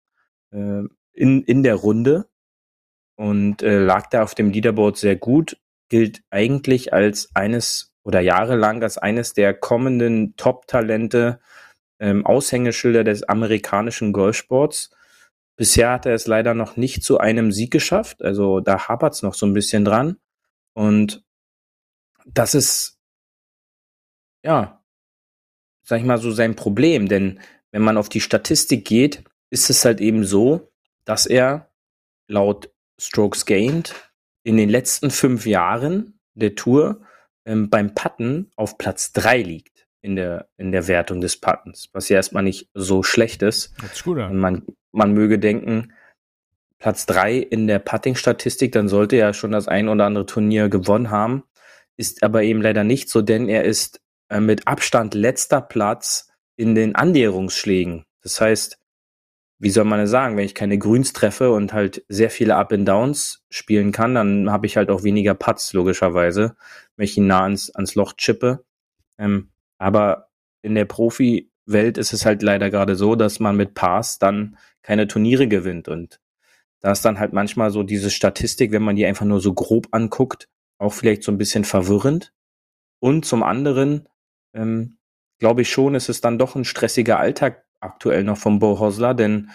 äh, 0.53 0.83
in, 1.13 1.43
in 1.43 1.63
der 1.63 1.75
Runde 1.75 2.29
und 3.19 3.63
äh, 3.63 3.81
lag 3.81 4.09
da 4.11 4.23
auf 4.23 4.37
dem 4.37 4.51
Leaderboard 4.51 4.97
sehr 4.97 5.17
gut, 5.17 5.59
gilt 5.89 6.23
eigentlich 6.31 6.93
als 6.93 7.35
eines 7.35 7.93
oder 8.05 8.21
jahrelang 8.21 8.83
als 8.83 8.97
eines 8.97 9.35
der 9.35 9.55
kommenden 9.55 10.37
Top-Talente, 10.37 11.41
ähm, 11.99 12.25
Aushängeschilder 12.25 13.03
des 13.03 13.25
amerikanischen 13.25 14.13
Golfsports. 14.13 14.91
Bisher 15.57 15.91
hat 15.91 16.07
er 16.07 16.15
es 16.15 16.29
leider 16.29 16.55
noch 16.55 16.77
nicht 16.77 17.03
zu 17.03 17.19
einem 17.19 17.51
Sieg 17.51 17.73
geschafft, 17.73 18.23
also 18.23 18.61
da 18.61 18.89
hapert 18.89 19.15
es 19.15 19.23
noch 19.23 19.35
so 19.35 19.47
ein 19.47 19.53
bisschen 19.53 19.85
dran. 19.85 20.17
Und 20.73 21.25
das 22.25 22.55
ist, 22.55 23.01
ja, 24.45 24.81
sag 25.83 25.99
ich 25.99 26.07
mal 26.07 26.19
so 26.19 26.31
sein 26.31 26.55
Problem, 26.55 27.09
denn 27.09 27.41
wenn 27.73 27.83
man 27.83 27.97
auf 27.97 28.09
die 28.09 28.21
Statistik 28.21 28.85
geht, 28.85 29.25
ist 29.51 29.71
es 29.71 29.85
halt 29.85 30.01
eben 30.01 30.25
so, 30.25 30.71
dass 31.05 31.27
er 31.27 31.73
laut 32.29 32.71
Strokes 33.01 33.47
Gained 33.47 33.95
in 34.43 34.57
den 34.57 34.69
letzten 34.69 35.11
fünf 35.11 35.47
Jahren 35.47 36.19
der 36.35 36.55
Tour 36.55 37.03
ähm, 37.45 37.71
beim 37.71 37.95
Putten 37.95 38.51
auf 38.57 38.79
Platz 38.79 39.13
drei 39.13 39.43
liegt 39.43 39.87
in 40.01 40.17
der, 40.17 40.49
in 40.57 40.73
der 40.73 40.87
Wertung 40.89 41.21
des 41.21 41.41
Puttens, 41.41 41.89
was 41.93 42.09
ja 42.09 42.17
erstmal 42.17 42.43
nicht 42.43 42.69
so 42.75 43.03
schlecht 43.03 43.43
ist. 43.43 43.75
Ist 43.83 44.05
gut, 44.05 44.19
ja. 44.19 44.29
man, 44.31 44.65
man 44.93 45.13
möge 45.13 45.39
denken, 45.39 45.93
Platz 46.79 47.07
drei 47.07 47.37
in 47.37 47.67
der 47.67 47.81
Putting-Statistik, 47.81 48.73
dann 48.73 48.89
sollte 48.89 49.17
er 49.17 49.35
schon 49.35 49.51
das 49.51 49.67
ein 49.67 49.89
oder 49.89 50.07
andere 50.07 50.27
Turnier 50.27 50.69
gewonnen 50.69 51.11
haben. 51.11 51.43
Ist 51.97 52.23
aber 52.23 52.45
eben 52.45 52.63
leider 52.63 52.85
nicht 52.85 53.09
so, 53.09 53.23
denn 53.23 53.49
er 53.49 53.65
ist 53.65 54.01
äh, 54.29 54.39
mit 54.39 54.69
Abstand 54.69 55.15
letzter 55.15 55.61
Platz 55.61 56.31
in 56.57 56.77
den 56.77 56.95
Annäherungsschlägen. 56.95 58.05
Das 58.23 58.41
heißt, 58.41 58.79
wie 59.59 59.71
soll 59.71 59.85
man 59.85 60.01
es 60.01 60.11
sagen, 60.11 60.37
wenn 60.37 60.45
ich 60.45 60.55
keine 60.55 60.79
Grüns 60.79 61.13
treffe 61.13 61.51
und 61.51 61.73
halt 61.73 62.05
sehr 62.09 62.31
viele 62.31 62.57
Up 62.57 62.73
and 62.73 62.87
Downs 62.87 63.45
spielen 63.51 63.91
kann, 63.91 64.15
dann 64.15 64.51
habe 64.51 64.67
ich 64.67 64.77
halt 64.77 64.91
auch 64.91 65.03
weniger 65.03 65.35
Putts, 65.35 65.73
logischerweise, 65.73 66.57
wenn 66.97 67.05
ich 67.05 67.17
ihn 67.17 67.27
nah 67.27 67.43
ans, 67.43 67.71
ans 67.75 67.95
Loch 67.97 68.13
chippe. 68.17 68.65
Ähm, 69.19 69.51
aber 69.79 70.29
in 70.63 70.75
der 70.75 70.85
Profi-Welt 70.85 71.99
ist 71.99 72.13
es 72.13 72.25
halt 72.25 72.43
leider 72.43 72.71
gerade 72.71 72.95
so, 72.95 73.17
dass 73.17 73.41
man 73.41 73.57
mit 73.57 73.75
Pass 73.75 74.19
dann 74.19 74.57
keine 74.83 75.09
Turniere 75.09 75.49
gewinnt. 75.49 75.89
Und 75.89 76.21
da 76.81 76.93
ist 76.93 77.05
dann 77.05 77.19
halt 77.19 77.33
manchmal 77.33 77.71
so 77.71 77.83
diese 77.83 78.11
Statistik, 78.11 78.71
wenn 78.71 78.83
man 78.83 78.97
die 78.97 79.07
einfach 79.07 79.27
nur 79.27 79.41
so 79.41 79.55
grob 79.55 79.89
anguckt, 79.91 80.49
auch 80.79 80.93
vielleicht 80.93 81.25
so 81.25 81.33
ein 81.33 81.39
bisschen 81.39 81.65
verwirrend. 81.65 82.33
Und 83.01 83.25
zum 83.25 83.43
anderen 83.43 84.09
ähm, 84.55 84.99
glaube 85.39 85.63
ich 85.63 85.71
schon, 85.71 85.97
ist 85.97 86.09
es 86.09 86.21
dann 86.21 86.39
doch 86.39 86.55
ein 86.55 86.65
stressiger 86.65 87.19
Alltag 87.19 87.65
aktuell 87.81 88.25
noch 88.25 88.39
vom 88.39 88.59
Bo 88.59 88.79
Hosler, 88.79 89.15
denn 89.15 89.51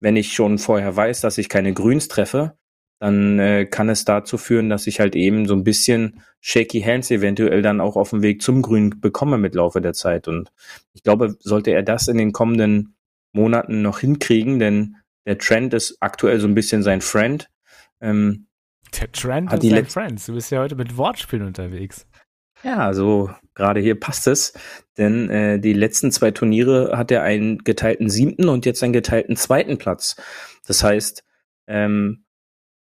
wenn 0.00 0.16
ich 0.16 0.32
schon 0.32 0.58
vorher 0.58 0.94
weiß, 0.94 1.20
dass 1.20 1.38
ich 1.38 1.48
keine 1.48 1.72
Grüns 1.72 2.08
treffe, 2.08 2.56
dann 3.00 3.38
äh, 3.38 3.66
kann 3.66 3.88
es 3.88 4.04
dazu 4.04 4.38
führen, 4.38 4.68
dass 4.68 4.86
ich 4.86 5.00
halt 5.00 5.14
eben 5.14 5.46
so 5.46 5.54
ein 5.54 5.64
bisschen 5.64 6.22
shaky 6.40 6.80
hands 6.80 7.10
eventuell 7.10 7.62
dann 7.62 7.80
auch 7.80 7.96
auf 7.96 8.10
dem 8.10 8.22
Weg 8.22 8.42
zum 8.42 8.62
Grün 8.62 9.00
bekomme 9.00 9.38
mit 9.38 9.54
Laufe 9.54 9.80
der 9.80 9.92
Zeit. 9.92 10.28
Und 10.28 10.50
ich 10.94 11.02
glaube, 11.02 11.36
sollte 11.40 11.70
er 11.70 11.82
das 11.82 12.08
in 12.08 12.18
den 12.18 12.32
kommenden 12.32 12.96
Monaten 13.32 13.82
noch 13.82 14.00
hinkriegen, 14.00 14.58
denn 14.58 14.96
der 15.26 15.38
Trend 15.38 15.74
ist 15.74 15.96
aktuell 16.00 16.40
so 16.40 16.48
ein 16.48 16.54
bisschen 16.54 16.82
sein 16.82 17.00
Friend. 17.00 17.48
Ähm, 18.00 18.46
der 18.98 19.12
Trend 19.12 19.52
ist 19.52 19.68
sein 19.68 19.86
Friend. 19.86 20.28
Du 20.28 20.32
bist 20.32 20.50
ja 20.50 20.60
heute 20.60 20.74
mit 20.74 20.96
Wortspielen 20.96 21.46
unterwegs. 21.46 22.06
Ja, 22.62 22.92
so 22.92 23.30
gerade 23.54 23.80
hier 23.80 23.98
passt 23.98 24.26
es, 24.26 24.52
denn 24.96 25.30
äh, 25.30 25.58
die 25.58 25.72
letzten 25.72 26.10
zwei 26.12 26.30
Turniere 26.30 26.96
hat 26.96 27.10
er 27.10 27.22
einen 27.22 27.58
geteilten 27.58 28.08
siebten 28.08 28.48
und 28.48 28.66
jetzt 28.66 28.82
einen 28.82 28.92
geteilten 28.92 29.36
zweiten 29.36 29.78
Platz. 29.78 30.16
Das 30.66 30.82
heißt, 30.82 31.24
ähm, 31.66 32.24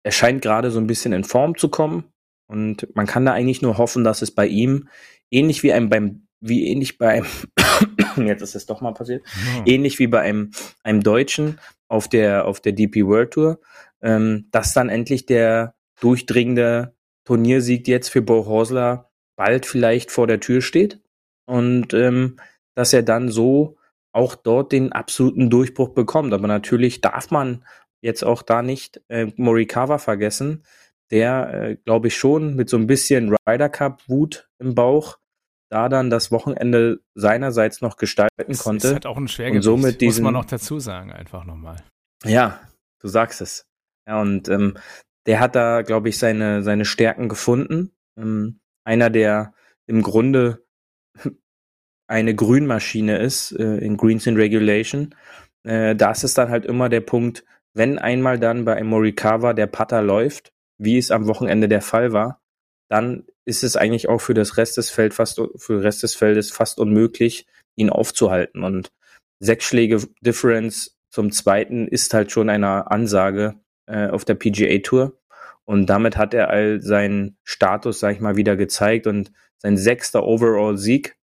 er 0.03 0.11
scheint 0.11 0.41
gerade 0.41 0.71
so 0.71 0.79
ein 0.79 0.87
bisschen 0.87 1.13
in 1.13 1.23
Form 1.23 1.57
zu 1.57 1.69
kommen 1.69 2.05
und 2.47 2.87
man 2.95 3.07
kann 3.07 3.25
da 3.25 3.33
eigentlich 3.33 3.61
nur 3.61 3.77
hoffen, 3.77 4.03
dass 4.03 4.21
es 4.21 4.31
bei 4.31 4.47
ihm 4.47 4.89
ähnlich 5.31 5.63
wie 5.63 5.73
einem 5.73 5.89
beim 5.89 6.27
wie 6.41 6.67
ähnlich 6.67 6.97
bei 6.97 7.09
einem 7.09 7.25
jetzt 8.27 8.41
ist 8.41 8.55
es 8.55 8.65
doch 8.65 8.81
mal 8.81 8.93
passiert 8.93 9.25
ja. 9.55 9.63
ähnlich 9.65 9.97
wie 9.97 10.07
bei 10.07 10.19
einem 10.19 10.51
einem 10.83 11.01
Deutschen 11.01 11.59
auf 11.87 12.07
der 12.07 12.45
auf 12.45 12.59
der 12.59 12.73
DP 12.73 13.05
World 13.05 13.31
Tour, 13.31 13.59
ähm, 14.01 14.47
dass 14.51 14.73
dann 14.73 14.89
endlich 14.89 15.25
der 15.25 15.75
durchdringende 16.01 16.93
Turniersieg 17.23 17.87
jetzt 17.87 18.09
für 18.09 18.21
Bo 18.21 18.45
Horsler 18.45 19.09
bald 19.35 19.65
vielleicht 19.65 20.11
vor 20.11 20.27
der 20.27 20.39
Tür 20.39 20.61
steht 20.61 21.01
und 21.45 21.93
ähm, 21.93 22.37
dass 22.75 22.93
er 22.93 23.03
dann 23.03 23.29
so 23.29 23.77
auch 24.13 24.35
dort 24.35 24.71
den 24.71 24.93
absoluten 24.93 25.49
Durchbruch 25.49 25.89
bekommt. 25.89 26.33
Aber 26.33 26.47
natürlich 26.47 27.01
darf 27.01 27.31
man 27.31 27.65
jetzt 28.01 28.23
auch 28.23 28.41
da 28.41 28.61
nicht 28.61 29.01
äh, 29.09 29.27
Morikawa 29.35 29.97
vergessen, 29.97 30.63
der, 31.11 31.53
äh, 31.53 31.75
glaube 31.75 32.07
ich, 32.07 32.17
schon 32.17 32.55
mit 32.55 32.69
so 32.69 32.77
ein 32.77 32.87
bisschen 32.87 33.35
Ryder 33.47 33.69
Cup-Wut 33.69 34.49
im 34.59 34.75
Bauch 34.75 35.17
da 35.69 35.89
dann 35.89 36.09
das 36.09 36.31
Wochenende 36.31 37.01
seinerseits 37.15 37.81
noch 37.81 37.97
gestalten 37.97 38.45
das 38.47 38.59
konnte. 38.59 38.83
Das 38.83 38.91
ist 38.91 38.93
halt 38.93 39.05
auch 39.05 39.17
ein 39.17 39.27
Schwergewicht, 39.27 39.67
und 39.67 39.81
somit 39.81 40.01
diesen, 40.01 40.23
muss 40.23 40.31
man 40.31 40.41
noch 40.41 40.45
dazu 40.45 40.79
sagen, 40.79 41.11
einfach 41.11 41.43
nochmal. 41.43 41.83
Ja, 42.23 42.61
du 43.01 43.07
sagst 43.07 43.41
es. 43.41 43.65
Ja, 44.07 44.21
und 44.21 44.47
ähm, 44.47 44.77
der 45.25 45.39
hat 45.39 45.55
da, 45.55 45.81
glaube 45.81 46.09
ich, 46.09 46.17
seine, 46.17 46.63
seine 46.63 46.85
Stärken 46.85 47.27
gefunden. 47.27 47.91
Ähm, 48.17 48.59
einer, 48.85 49.09
der 49.09 49.53
im 49.87 50.01
Grunde 50.01 50.65
eine 52.07 52.35
Grünmaschine 52.35 53.17
ist 53.17 53.51
äh, 53.51 53.77
in 53.77 53.97
Greens 53.97 54.27
in 54.27 54.35
Regulation. 54.35 55.15
Äh, 55.63 55.95
da 55.95 56.11
ist 56.11 56.37
dann 56.37 56.49
halt 56.49 56.65
immer 56.65 56.89
der 56.89 57.01
Punkt, 57.01 57.43
wenn 57.73 57.99
einmal 57.99 58.39
dann 58.39 58.63
bei 58.65 58.81
Morikawa 58.83 59.53
der 59.53 59.67
Putter 59.67 60.01
läuft, 60.01 60.53
wie 60.77 60.97
es 60.97 61.11
am 61.11 61.27
Wochenende 61.27 61.67
der 61.67 61.81
Fall 61.81 62.13
war, 62.13 62.41
dann 62.89 63.25
ist 63.45 63.63
es 63.63 63.75
eigentlich 63.75 64.07
auch 64.07 64.19
für 64.19 64.33
das 64.33 64.57
Rest 64.57 64.77
des 64.77 64.89
Feld 64.89 65.13
fast 65.13 65.41
für 65.57 65.73
den 65.73 65.81
Rest 65.81 66.03
des 66.03 66.15
Feldes 66.15 66.51
fast 66.51 66.79
unmöglich, 66.79 67.45
ihn 67.75 67.89
aufzuhalten. 67.89 68.63
Und 68.63 68.91
sechs 69.39 69.65
Schläge 69.65 70.01
Difference 70.21 70.97
zum 71.09 71.31
zweiten 71.31 71.87
ist 71.87 72.13
halt 72.13 72.31
schon 72.31 72.49
eine 72.49 72.89
Ansage 72.91 73.55
äh, 73.87 74.07
auf 74.07 74.25
der 74.25 74.35
PGA 74.35 74.79
Tour. 74.79 75.17
Und 75.65 75.87
damit 75.87 76.15
hat 76.15 76.33
er 76.33 76.49
all 76.49 76.81
seinen 76.81 77.37
Status, 77.43 77.99
sag 77.99 78.15
ich 78.15 78.21
mal, 78.21 78.35
wieder 78.35 78.55
gezeigt 78.55 79.07
und 79.07 79.31
sein 79.57 79.77
sechster 79.77 80.23
Overall-Sieg. 80.23 81.17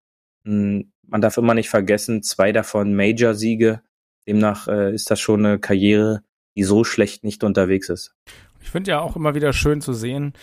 Hm, 0.45 0.91
man 1.07 1.21
darf 1.21 1.37
immer 1.37 1.53
nicht 1.53 1.69
vergessen, 1.69 2.23
zwei 2.23 2.51
davon 2.51 2.95
Major-Siege. 2.95 3.81
Demnach 4.27 4.67
äh, 4.67 4.93
ist 4.93 5.11
das 5.11 5.19
schon 5.19 5.45
eine 5.45 5.59
Karriere, 5.59 6.23
die 6.55 6.63
so 6.63 6.83
schlecht 6.83 7.23
nicht 7.23 7.43
unterwegs 7.43 7.89
ist. 7.89 8.15
Ich 8.61 8.69
finde 8.69 8.91
ja 8.91 8.99
auch 8.99 9.15
immer 9.15 9.35
wieder 9.35 9.53
schön 9.53 9.81
zu 9.81 9.93
sehen, 9.93 10.33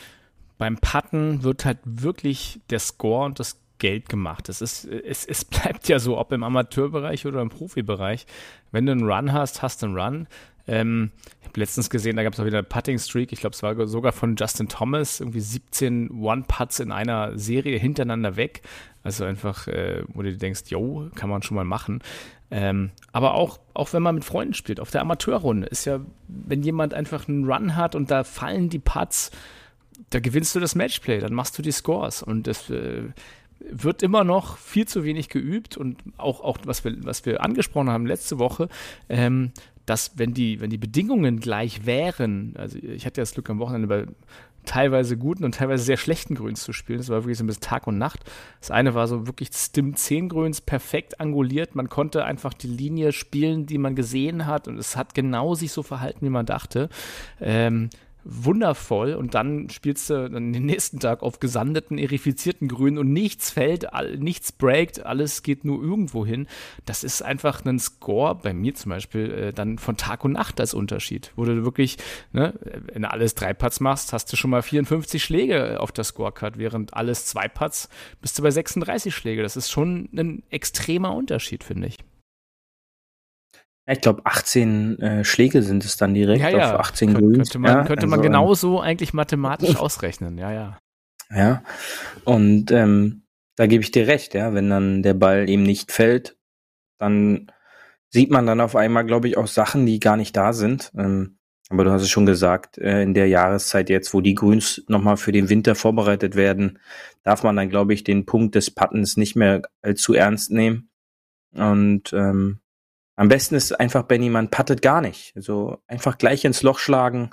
beim 0.59 0.79
Putten 0.79 1.43
wird 1.43 1.65
halt 1.65 1.79
wirklich 1.85 2.61
der 2.71 2.79
Score 2.79 3.27
und 3.27 3.39
das 3.39 3.61
Geld 3.79 4.09
gemacht. 4.09 4.49
Es, 4.49 4.63
ist, 4.63 4.87
es, 4.87 5.25
es 5.27 5.45
bleibt 5.45 5.89
ja 5.89 5.99
so, 5.99 6.19
ob 6.19 6.33
im 6.33 6.43
Amateurbereich 6.43 7.27
oder 7.27 7.43
im 7.43 7.51
Profibereich. 7.51 8.27
Wenn 8.73 8.87
du 8.87 8.93
einen 8.93 9.09
Run 9.09 9.33
hast, 9.33 9.63
hast 9.63 9.83
du 9.83 9.87
einen 9.87 9.99
Run. 9.99 10.29
Ähm, 10.67 11.11
ich 11.41 11.49
habe 11.49 11.61
letztens 11.61 11.91
gesehen, 11.91 12.17
da 12.17 12.23
gab 12.23 12.33
es 12.33 12.41
auch 12.41 12.45
wieder 12.45 12.59
eine 12.59 12.67
Putting 12.67 12.99
Streak. 12.99 13.33
Ich 13.33 13.41
glaube, 13.41 13.55
es 13.55 13.63
war 13.63 13.87
sogar 13.87 14.13
von 14.13 14.37
Justin 14.37 14.69
Thomas. 14.69 15.21
Irgendwie 15.21 15.41
17 15.41 16.11
One-Putts 16.11 16.81
in 16.81 16.93
einer 16.93 17.39
Serie 17.39 17.79
hintereinander 17.79 18.37
weg. 18.37 18.63
Also 19.03 19.25
einfach, 19.25 19.69
äh, 19.69 20.03
wo 20.09 20.23
du 20.23 20.37
denkst, 20.37 20.63
yo, 20.69 21.09
kann 21.15 21.31
man 21.31 21.43
schon 21.43 21.55
mal 21.55 21.65
machen. 21.65 22.01
Ähm, 22.51 22.91
aber 23.13 23.35
auch, 23.35 23.59
auch 23.75 23.93
wenn 23.93 24.03
man 24.03 24.15
mit 24.15 24.25
Freunden 24.25 24.55
spielt, 24.55 24.79
auf 24.81 24.91
der 24.91 25.01
Amateurrunde 25.01 25.67
ist 25.67 25.85
ja, 25.85 26.01
wenn 26.29 26.63
jemand 26.63 26.95
einfach 26.95 27.29
einen 27.29 27.51
Run 27.51 27.75
hat 27.75 27.95
und 27.95 28.11
da 28.11 28.23
fallen 28.23 28.69
die 28.69 28.79
Putts, 28.79 29.33
da 30.11 30.21
gewinnst 30.21 30.55
du 30.55 30.61
das 30.61 30.75
Matchplay, 30.75 31.19
dann 31.19 31.35
machst 31.35 31.59
du 31.59 31.63
die 31.63 31.73
Scores 31.73 32.23
und 32.23 32.47
das 32.47 32.71
äh, 32.71 33.03
wird 33.59 34.03
immer 34.03 34.23
noch 34.23 34.59
viel 34.59 34.87
zu 34.87 35.03
wenig 35.03 35.29
geübt 35.29 35.77
und 35.77 35.99
auch, 36.19 36.41
auch 36.41 36.59
was, 36.65 36.85
wir, 36.85 37.05
was 37.05 37.25
wir 37.27 37.43
angesprochen 37.43 37.91
haben 37.91 38.07
letzte 38.07 38.39
Woche, 38.39 38.69
ähm, 39.09 39.53
dass 39.87 40.19
wenn 40.19 40.35
die, 40.35 40.61
wenn 40.61 40.71
die 40.71 40.79
Bedingungen 40.79 41.41
gleich 41.41 41.87
wären, 41.87 42.55
also 42.57 42.79
ich 42.79 43.07
hatte 43.07 43.21
ja 43.21 43.23
das 43.23 43.35
Glück 43.35 43.49
am 43.49 43.59
Wochenende 43.59 43.87
bei 43.87 44.07
teilweise 44.67 45.17
guten 45.17 45.45
und 45.45 45.55
teilweise 45.55 45.85
sehr 45.85 45.97
schlechten 45.97 46.35
Grüns 46.35 46.63
zu 46.63 46.73
spielen. 46.73 46.99
Das 46.99 47.09
war 47.09 47.23
wirklich 47.23 47.39
so 47.39 47.45
ein 47.45 47.47
bisschen 47.47 47.63
Tag 47.63 47.87
und 47.87 47.99
Nacht. 47.99 48.21
Das 48.61 48.71
eine 48.71 48.95
war 48.95 49.07
so 49.07 49.27
wirklich 49.27 49.51
Stim 49.53 49.95
10 49.95 50.29
Grüns, 50.29 50.61
perfekt 50.61 51.21
anguliert. 51.21 51.75
Man 51.75 51.89
konnte 51.89 52.25
einfach 52.25 52.53
die 52.53 52.67
Linie 52.67 53.13
spielen, 53.13 53.67
die 53.67 53.79
man 53.79 53.95
gesehen 53.95 54.47
hat 54.47 54.69
und 54.69 54.77
es 54.77 54.97
hat 54.97 55.15
genau 55.15 55.55
sich 55.55 55.73
so 55.73 55.83
verhalten, 55.83 56.27
wie 56.27 56.31
man 56.31 56.47
dachte. 56.47 56.89
Ähm, 57.41 57.91
wundervoll 58.29 59.15
und 59.15 59.35
dann 59.35 59.71
spielst 59.71 60.11
du 60.11 60.29
dann 60.29 60.53
den 60.53 60.67
nächsten 60.67 60.99
Tag 61.01 61.23
auf 61.23 61.41
gesandeten, 61.41 61.99
irifizierten 61.99 62.69
Grün 62.69 62.99
und 62.99 63.13
nichts 63.13 63.51
fällt, 63.51 63.87
nichts 64.19 64.53
breakt, 64.53 65.05
alles 65.07 65.43
geht 65.43 65.65
nur 65.65 65.83
irgendwo 65.83 66.27
hin. 66.27 66.47
Das 66.85 67.05
ist 67.05 67.23
einfach 67.23 67.65
ein 67.65 67.79
Score, 67.79 68.35
bei 68.35 68.53
mir 68.53 68.75
zum 68.75 68.91
Beispiel, 68.91 69.31
äh, 69.31 69.53
dann 69.53 69.79
von 69.79 69.97
Tag 69.97 70.25
und 70.25 70.33
Nacht 70.33 70.61
als 70.61 70.75
Unterschied. 70.75 71.33
Wo 71.37 71.45
du 71.45 71.65
wirklich, 71.65 71.99
ne, 72.33 72.55
wenn 72.93 73.03
du 73.03 73.11
alles 73.11 73.35
drei 73.35 73.55
Putts 73.55 73.81
machst, 73.81 74.13
hast 74.13 74.33
du 74.33 74.37
schon 74.37 74.51
mal 74.51 74.63
54 74.63 75.23
Schläge 75.23 75.81
auf 75.81 75.93
der 75.93 76.05
Scorecard, 76.05 76.59
während 76.59 76.95
alles 76.95 77.27
zwei 77.27 77.49
Putts 77.49 77.89
bist 78.21 78.39
du 78.39 78.43
bei 78.43 78.51
36 78.51 79.15
Schläge. 79.15 79.43
Das 79.43 79.57
ist 79.57 79.71
schon 79.71 80.09
ein 80.13 80.43
extremer 80.51 81.15
Unterschied, 81.15 81.65
finde 81.65 81.89
ich. 81.89 81.99
Ich 83.89 84.01
glaube, 84.01 84.23
18 84.25 84.99
äh, 84.99 85.25
Schläge 85.25 85.63
sind 85.63 85.85
es 85.85 85.97
dann 85.97 86.13
direkt 86.13 86.43
ja, 86.43 86.51
ja. 86.51 86.75
auf 86.75 86.81
18 86.81 87.15
Kön 87.15 87.21
Grüns. 87.21 87.37
Könnte 87.37 87.59
man, 87.61 87.71
ja, 87.71 87.85
könnte 87.85 88.03
also, 88.03 88.07
man 88.09 88.23
genauso 88.23 88.81
eigentlich 88.81 89.13
mathematisch 89.13 89.77
ausrechnen, 89.77 90.39
ja, 90.39 90.53
ja. 90.53 90.79
Ja, 91.31 91.63
und 92.25 92.71
ähm, 92.71 93.25
da 93.57 93.67
gebe 93.67 93.83
ich 93.83 93.91
dir 93.91 94.07
recht, 94.07 94.35
ja, 94.35 94.55
wenn 94.55 94.71
dann 94.71 95.03
der 95.03 95.15
Ball 95.15 95.49
eben 95.49 95.65
nicht 95.65 95.91
fällt, 95.91 96.37
dann 96.99 97.51
sieht 98.11 98.31
man 98.31 98.47
dann 98.47 98.61
auf 98.61 98.77
einmal, 98.77 99.05
glaube 99.05 99.29
ich, 99.29 99.37
auch 99.37 99.47
Sachen, 99.47 99.87
die 99.87 99.99
gar 99.99 100.17
nicht 100.17 100.37
da 100.37 100.53
sind. 100.53 100.93
Ähm, 100.97 101.39
aber 101.69 101.85
du 101.85 101.91
hast 101.91 102.03
es 102.03 102.11
schon 102.11 102.27
gesagt, 102.27 102.79
äh, 102.79 103.03
in 103.03 103.15
der 103.15 103.29
Jahreszeit 103.29 103.91
jetzt, 103.91 104.15
wo 104.15 104.21
die 104.21 104.35
Grüns 104.35 104.85
nochmal 104.89 105.17
für 105.17 105.33
den 105.33 105.49
Winter 105.49 105.75
vorbereitet 105.75 106.37
werden, 106.37 106.79
darf 107.25 107.43
man 107.43 107.57
dann, 107.57 107.71
glaube 107.71 107.93
ich, 107.93 108.05
den 108.05 108.25
Punkt 108.25 108.55
des 108.55 108.71
Puttens 108.71 109.17
nicht 109.17 109.35
mehr 109.35 109.63
allzu 109.83 110.15
ernst 110.15 110.53
nehmen. 110.53 110.91
Und 111.53 112.13
ähm, 112.13 112.61
am 113.17 113.29
besten 113.29 113.55
ist 113.55 113.73
einfach, 113.73 114.03
Benny, 114.03 114.29
man 114.29 114.51
puttet 114.51 114.83
gar 114.83 115.01
nicht. 115.01 115.33
Also 115.35 115.79
einfach 115.87 116.19
gleich 116.19 116.45
ins 116.45 116.63
Loch 116.63 116.79
schlagen. 116.79 117.31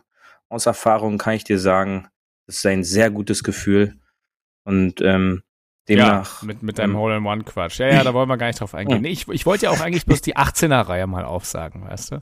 Aus 0.50 0.66
Erfahrung 0.66 1.18
kann 1.18 1.34
ich 1.34 1.44
dir 1.44 1.60
sagen, 1.60 2.08
das 2.48 2.58
ist 2.58 2.66
ein 2.66 2.84
sehr 2.84 3.12
gutes 3.12 3.44
Gefühl. 3.44 3.96
Und 4.64 5.02
ähm, 5.02 5.44
demnach. 5.90 6.42
Ja, 6.42 6.48
mit, 6.48 6.64
mit 6.64 6.80
deinem 6.80 6.92
ähm, 6.92 6.98
Hole-in-One-Quatsch. 6.98 7.80
Ja, 7.80 7.88
ja, 7.88 8.04
da 8.04 8.14
wollen 8.14 8.30
wir 8.30 8.38
gar 8.38 8.48
nicht 8.48 8.60
drauf 8.60 8.74
eingehen. 8.74 9.04
Ich, 9.14 9.28
ich 9.28 9.46
wollte 9.46 9.66
ja 9.66 9.72
auch 9.72 9.82
eigentlich 9.82 10.06
bloß 10.06 10.22
die 10.22 10.38
18er-Reihe 10.38 11.06
mal 11.06 11.26
aufsagen, 11.26 11.86
weißt 11.86 12.12
du? 12.12 12.22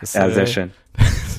Das, 0.00 0.14
ja, 0.14 0.30
sehr 0.30 0.44
äh, 0.44 0.46
schön. 0.46 0.70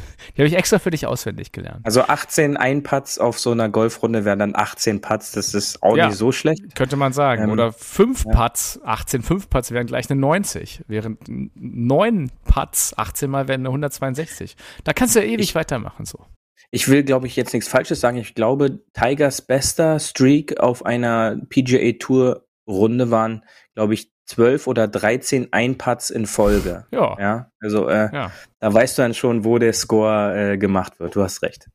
Die 0.41 0.45
habe 0.45 0.55
ich 0.55 0.57
extra 0.57 0.79
für 0.79 0.89
dich 0.89 1.05
auswendig 1.05 1.51
gelernt. 1.51 1.85
Also 1.85 2.01
18 2.01 2.57
Einputts 2.57 3.19
auf 3.19 3.37
so 3.37 3.51
einer 3.51 3.69
Golfrunde 3.69 4.25
wären 4.25 4.39
dann 4.39 4.55
18 4.55 4.99
Putts. 4.99 5.33
Das 5.33 5.53
ist 5.53 5.83
auch 5.83 5.95
ja, 5.95 6.07
nicht 6.07 6.17
so 6.17 6.31
schlecht. 6.31 6.73
Könnte 6.73 6.95
man 6.95 7.13
sagen. 7.13 7.43
Ähm, 7.43 7.51
Oder 7.51 7.71
5 7.71 8.25
ja. 8.25 8.31
Putts, 8.31 8.79
18 8.83 9.21
5 9.21 9.51
Putts 9.51 9.69
wären 9.69 9.85
gleich 9.85 10.09
eine 10.09 10.19
90. 10.19 10.85
Während 10.87 11.19
9 11.27 12.31
Putts, 12.43 12.97
18 12.97 13.29
mal 13.29 13.47
wären 13.47 13.61
eine 13.61 13.69
162. 13.69 14.55
Da 14.83 14.93
kannst 14.93 15.15
du 15.15 15.19
ja 15.19 15.27
ewig 15.27 15.41
ich, 15.41 15.53
weitermachen 15.53 16.05
so. 16.05 16.25
Ich 16.71 16.87
will, 16.87 17.03
glaube 17.03 17.27
ich, 17.27 17.35
jetzt 17.35 17.53
nichts 17.53 17.69
Falsches 17.69 17.99
sagen. 17.99 18.17
Ich 18.17 18.33
glaube, 18.33 18.79
Tigers 18.93 19.43
bester 19.43 19.99
Streak 19.99 20.59
auf 20.59 20.83
einer 20.87 21.37
PGA 21.49 21.99
Tour 21.99 22.47
Runde 22.67 23.11
waren, 23.11 23.43
glaube 23.75 23.93
ich, 23.93 24.11
zwölf 24.31 24.67
oder 24.67 24.87
dreizehn 24.87 25.51
Einputts 25.51 26.09
in 26.09 26.25
Folge. 26.25 26.85
Ja. 26.91 27.17
Ja. 27.19 27.51
Also 27.61 27.87
äh, 27.87 28.09
ja. 28.13 28.31
da 28.59 28.73
weißt 28.73 28.97
du 28.97 29.01
dann 29.01 29.13
schon, 29.13 29.43
wo 29.43 29.57
der 29.57 29.73
Score 29.73 30.53
äh, 30.53 30.57
gemacht 30.57 30.99
wird. 30.99 31.15
Du 31.15 31.21
hast 31.21 31.41
recht. 31.41 31.67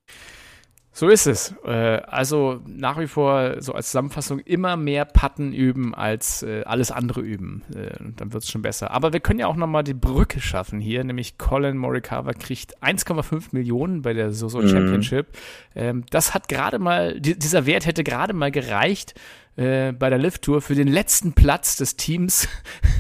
So 0.93 1.09
ist 1.09 1.27
es. 1.27 1.55
Äh, 1.67 2.01
also 2.07 2.63
nach 2.67 2.99
wie 2.99 3.07
vor 3.07 3.61
so 3.61 3.75
als 3.75 3.89
Zusammenfassung 3.89 4.39
immer 4.39 4.79
mehr 4.79 5.05
Patten 5.05 5.53
üben 5.53 5.95
als 5.95 6.43
äh, 6.43 6.63
alles 6.65 6.91
andere 6.91 7.21
üben. 7.21 7.65
Äh, 7.75 7.91
dann 8.17 8.33
wird 8.33 8.45
es 8.45 8.51
schon 8.51 8.63
besser. 8.63 8.93
Aber 8.93 9.13
wir 9.13 9.21
können 9.21 9.39
ja 9.39 9.47
auch 9.47 9.57
nochmal 9.57 9.85
die 9.85 9.93
Brücke 9.93 10.41
schaffen 10.41 10.81
hier, 10.81 11.05
nämlich 11.05 11.37
Colin 11.37 11.77
Morikawa 11.77 12.33
kriegt 12.33 12.83
1,5 12.83 13.49
Millionen 13.53 14.01
bei 14.01 14.15
der 14.15 14.33
Soso 14.33 14.63
mhm. 14.63 14.69
Championship. 14.69 15.27
Ähm, 15.75 16.05
das 16.09 16.33
hat 16.33 16.49
gerade 16.49 16.79
mal, 16.79 17.21
dieser 17.21 17.67
Wert 17.67 17.85
hätte 17.85 18.03
gerade 18.03 18.33
mal 18.33 18.51
gereicht, 18.51 19.13
äh, 19.57 19.93
bei 19.93 20.11
der 20.11 20.19
Lift 20.19 20.43
Tour 20.43 20.61
für 20.61 20.75
den 20.75 20.89
letzten 20.89 21.33
Platz 21.33 21.77
des 21.77 21.97
Teams 21.97 22.49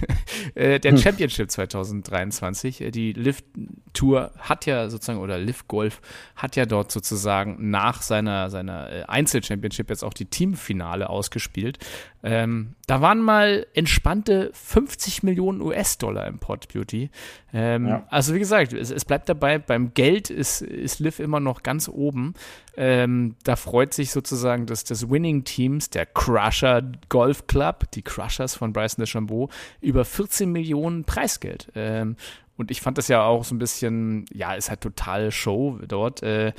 äh, 0.55 0.81
der 0.81 0.92
hm. 0.92 0.99
Championship 0.99 1.51
2023. 1.51 2.81
Äh, 2.81 2.90
die 2.90 3.12
Lift 3.12 3.45
Tour 3.92 4.33
hat 4.38 4.66
ja 4.66 4.88
sozusagen, 4.88 5.19
oder 5.19 5.38
Lift 5.38 5.69
Golf 5.69 6.01
hat 6.35 6.57
ja 6.57 6.66
dort 6.66 6.92
sozusagen 6.92 7.71
nach 7.71 8.03
seiner, 8.03 8.51
seiner 8.51 8.90
äh, 8.90 9.03
Einzel-Championship 9.05 9.90
jetzt 9.90 10.05
auch 10.05 10.14
die 10.14 10.27
Teamfinale 10.27 11.09
ausgespielt. 11.09 11.79
Ähm, 12.23 12.75
da 12.87 13.01
waren 13.01 13.21
mal 13.21 13.66
entspannte 13.75 14.51
50 14.53 15.23
Millionen 15.23 15.61
US-Dollar 15.61 16.27
im 16.27 16.38
Pot 16.38 16.73
Beauty. 16.73 17.11
Ähm, 17.53 17.87
ja. 17.87 18.07
Also 18.11 18.35
wie 18.35 18.38
gesagt, 18.38 18.73
es, 18.73 18.90
es, 18.90 19.05
bleibt 19.05 19.29
dabei, 19.29 19.59
beim 19.59 19.95
Geld 19.95 20.31
ist, 20.31 20.61
ist 20.61 20.99
Liv 20.99 21.21
immer 21.21 21.40
noch 21.40 21.62
ganz 21.62 21.88
oben. 21.88 22.35
Ähm, 22.77 23.37
da 23.45 23.57
freut 23.57 23.95
sich 23.95 24.11
sozusagen 24.11 24.66
das, 24.66 24.85
das 24.85 25.09
Winning-Teams, 25.09 25.90
der 25.90 26.05
Crusher 26.46 26.82
Golf 27.09 27.46
Club, 27.46 27.90
die 27.92 28.02
Crushers 28.02 28.54
von 28.54 28.72
Bryson 28.72 29.04
DeChambeau, 29.04 29.48
über 29.80 30.04
14 30.04 30.50
Millionen 30.50 31.04
Preisgeld. 31.04 31.72
Ähm, 31.74 32.16
und 32.56 32.70
ich 32.70 32.80
fand 32.80 32.96
das 32.96 33.09
ja 33.09 33.22
auch 33.22 33.44
so 33.44 33.54
ein 33.54 33.59
bisschen, 33.59 34.24
ja, 34.32 34.54
ist 34.54 34.70
halt 34.70 34.80
totale 34.80 35.30
Show 35.32 35.78
dort. 35.87 36.22
Äh, 36.22 36.52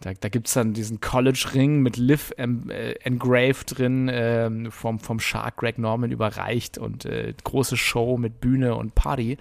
da 0.00 0.12
da 0.12 0.28
gibt 0.28 0.48
es 0.48 0.54
dann 0.54 0.74
diesen 0.74 1.00
College-Ring 1.00 1.80
mit 1.80 1.96
Liv 1.96 2.32
em, 2.36 2.68
äh, 2.68 2.92
engraved 3.04 3.78
drin, 3.78 4.08
äh, 4.08 4.70
vom, 4.70 4.98
vom 4.98 5.20
Shark 5.20 5.56
Greg 5.56 5.78
Norman 5.78 6.10
überreicht 6.10 6.76
und 6.76 7.04
äh, 7.06 7.32
große 7.44 7.76
Show 7.76 8.18
mit 8.18 8.40
Bühne 8.40 8.74
und 8.74 8.94
Party. 8.94 9.38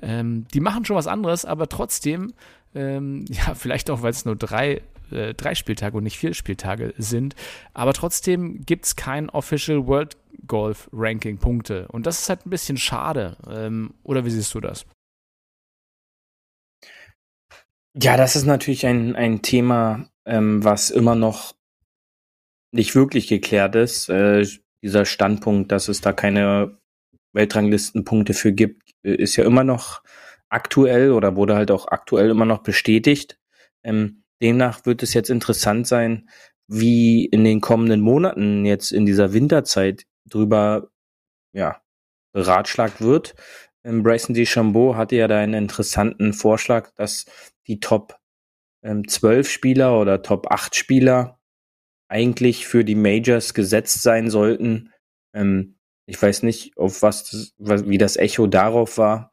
Ähm, 0.00 0.46
die 0.54 0.60
machen 0.60 0.84
schon 0.84 0.96
was 0.96 1.06
anderes, 1.06 1.44
aber 1.44 1.68
trotzdem, 1.68 2.32
ähm, 2.74 3.24
ja, 3.28 3.54
vielleicht 3.54 3.90
auch, 3.90 4.02
weil 4.02 4.12
es 4.12 4.24
nur 4.24 4.36
drei 4.36 4.80
äh, 5.12 5.34
drei 5.34 5.54
Spieltage 5.54 5.96
und 5.96 6.04
nicht 6.04 6.18
vier 6.18 6.34
Spieltage 6.34 6.94
sind. 6.98 7.34
Aber 7.74 7.92
trotzdem 7.92 8.64
gibt 8.64 8.86
es 8.86 8.96
kein 8.96 9.30
Official 9.30 9.86
World 9.86 10.16
Golf 10.46 10.88
Ranking 10.92 11.38
Punkte. 11.38 11.88
Und 11.88 12.06
das 12.06 12.20
ist 12.20 12.28
halt 12.28 12.46
ein 12.46 12.50
bisschen 12.50 12.76
schade. 12.76 13.36
Ähm, 13.48 13.94
oder 14.02 14.24
wie 14.24 14.30
siehst 14.30 14.54
du 14.54 14.60
das? 14.60 14.86
Ja, 17.94 18.16
das 18.16 18.36
ist 18.36 18.46
natürlich 18.46 18.86
ein, 18.86 19.16
ein 19.16 19.42
Thema, 19.42 20.08
ähm, 20.24 20.62
was 20.62 20.90
immer 20.90 21.16
noch 21.16 21.54
nicht 22.72 22.94
wirklich 22.94 23.26
geklärt 23.26 23.74
ist. 23.74 24.08
Äh, 24.08 24.46
dieser 24.82 25.04
Standpunkt, 25.04 25.72
dass 25.72 25.88
es 25.88 26.00
da 26.00 26.12
keine 26.12 26.78
Weltranglistenpunkte 27.32 28.34
für 28.34 28.52
gibt, 28.52 28.90
äh, 29.02 29.14
ist 29.14 29.36
ja 29.36 29.44
immer 29.44 29.64
noch 29.64 30.02
aktuell 30.48 31.12
oder 31.12 31.36
wurde 31.36 31.54
halt 31.54 31.70
auch 31.70 31.88
aktuell 31.88 32.30
immer 32.30 32.44
noch 32.44 32.62
bestätigt. 32.62 33.38
Ähm, 33.84 34.22
demnach 34.42 34.86
wird 34.86 35.02
es 35.02 35.14
jetzt 35.14 35.30
interessant 35.30 35.86
sein, 35.86 36.28
wie 36.68 37.24
in 37.26 37.44
den 37.44 37.60
kommenden 37.60 38.00
Monaten 38.00 38.64
jetzt 38.64 38.92
in 38.92 39.06
dieser 39.06 39.32
Winterzeit 39.32 40.06
drüber 40.26 40.90
ja, 41.52 41.82
beratschlagt 42.32 43.00
wird. 43.00 43.34
Ähm, 43.84 44.02
Bryson 44.02 44.34
DeChambeau 44.34 44.94
hatte 44.94 45.16
ja 45.16 45.26
da 45.26 45.38
einen 45.38 45.54
interessanten 45.54 46.32
Vorschlag, 46.32 46.92
dass 46.94 47.26
die 47.66 47.80
Top 47.80 48.18
ähm, 48.82 49.06
12 49.06 49.48
Spieler 49.48 49.98
oder 49.98 50.22
Top 50.22 50.50
8 50.50 50.74
Spieler 50.76 51.40
eigentlich 52.08 52.66
für 52.66 52.84
die 52.84 52.94
Majors 52.94 53.54
gesetzt 53.54 54.02
sein 54.02 54.30
sollten. 54.30 54.92
Ähm, 55.34 55.76
ich 56.06 56.20
weiß 56.20 56.42
nicht, 56.42 56.76
auf 56.76 57.02
was, 57.02 57.54
wie 57.58 57.98
das 57.98 58.16
Echo 58.16 58.46
darauf 58.46 58.98
war. 58.98 59.32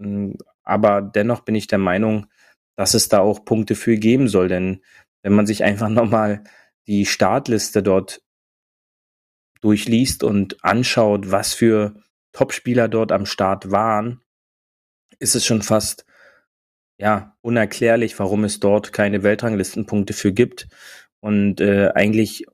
Ähm, 0.00 0.36
aber 0.62 1.00
dennoch 1.02 1.40
bin 1.40 1.54
ich 1.54 1.66
der 1.66 1.78
Meinung, 1.78 2.26
dass 2.78 2.94
es 2.94 3.08
da 3.08 3.18
auch 3.18 3.44
Punkte 3.44 3.74
für 3.74 3.96
geben 3.96 4.28
soll. 4.28 4.46
Denn 4.46 4.80
wenn 5.22 5.32
man 5.32 5.46
sich 5.46 5.64
einfach 5.64 5.88
nochmal 5.88 6.44
die 6.86 7.04
Startliste 7.04 7.82
dort 7.82 8.22
durchliest 9.60 10.22
und 10.22 10.64
anschaut, 10.64 11.32
was 11.32 11.52
für 11.52 12.00
Topspieler 12.32 12.88
dort 12.88 13.10
am 13.10 13.26
Start 13.26 13.72
waren, 13.72 14.20
ist 15.18 15.34
es 15.34 15.44
schon 15.44 15.62
fast 15.62 16.06
ja 17.00 17.36
unerklärlich, 17.40 18.16
warum 18.20 18.44
es 18.44 18.60
dort 18.60 18.92
keine 18.92 19.24
Weltranglistenpunkte 19.24 20.12
für 20.12 20.32
gibt 20.32 20.68
und 21.18 21.60
äh, 21.60 21.90
eigentlich 21.94 22.46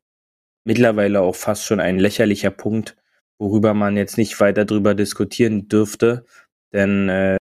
mittlerweile 0.65 1.21
auch 1.21 1.37
fast 1.37 1.67
schon 1.67 1.81
ein 1.81 1.99
lächerlicher 1.99 2.51
Punkt, 2.51 2.97
worüber 3.39 3.75
man 3.75 3.99
jetzt 3.99 4.17
nicht 4.17 4.41
weiter 4.41 4.65
drüber 4.65 4.95
diskutieren 4.95 5.69
dürfte, 5.69 6.25
denn 6.73 7.11
äh, 7.11 7.37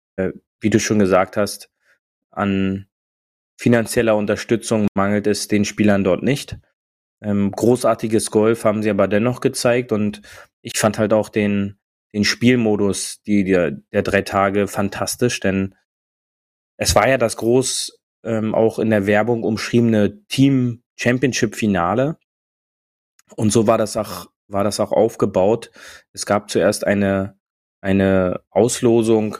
wie 0.60 0.70
du 0.70 0.80
schon 0.80 0.98
gesagt 0.98 1.36
hast, 1.36 1.71
an 2.32 2.86
finanzieller 3.58 4.16
Unterstützung 4.16 4.88
mangelt 4.94 5.26
es 5.26 5.48
den 5.48 5.64
Spielern 5.64 6.02
dort 6.02 6.22
nicht. 6.22 6.58
Ähm, 7.22 7.52
großartiges 7.52 8.30
Golf 8.30 8.64
haben 8.64 8.82
sie 8.82 8.90
aber 8.90 9.06
dennoch 9.06 9.40
gezeigt 9.40 9.92
und 9.92 10.22
ich 10.62 10.76
fand 10.76 10.98
halt 10.98 11.12
auch 11.12 11.28
den, 11.28 11.78
den 12.12 12.24
Spielmodus 12.24 13.22
die, 13.22 13.44
der, 13.44 13.70
der 13.70 14.02
drei 14.02 14.22
Tage 14.22 14.66
fantastisch, 14.66 15.38
denn 15.38 15.76
es 16.76 16.96
war 16.96 17.08
ja 17.08 17.18
das 17.18 17.36
groß 17.36 18.00
ähm, 18.24 18.54
auch 18.54 18.80
in 18.80 18.90
der 18.90 19.06
Werbung 19.06 19.44
umschriebene 19.44 20.24
Team 20.26 20.82
Championship 20.96 21.54
Finale 21.54 22.18
und 23.36 23.50
so 23.52 23.66
war 23.66 23.78
das 23.78 23.96
auch 23.96 24.26
war 24.48 24.64
das 24.64 24.80
auch 24.80 24.92
aufgebaut. 24.92 25.70
Es 26.12 26.26
gab 26.26 26.50
zuerst 26.50 26.86
eine 26.86 27.38
eine 27.80 28.42
Auslosung 28.50 29.38